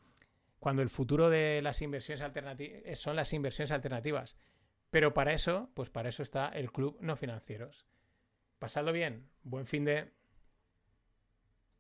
cuando 0.59 0.81
el 0.81 0.89
futuro 0.89 1.29
de 1.29 1.61
las 1.61 1.83
inversiones 1.83 2.23
alternativas 2.23 2.99
son 2.99 3.15
las 3.15 3.35
inversiones 3.35 3.71
alternativas. 3.71 4.39
Pero 4.95 5.13
para 5.13 5.33
eso, 5.33 5.71
pues 5.75 5.91
para 5.91 6.09
eso 6.09 6.23
está 6.23 6.47
el 6.51 6.71
club 6.71 6.97
no 7.01 7.17
financieros. 7.17 7.85
Pasadlo 8.61 8.93
bien, 8.93 9.29
buen 9.43 9.67
fin 9.67 9.85
de... 9.85 10.13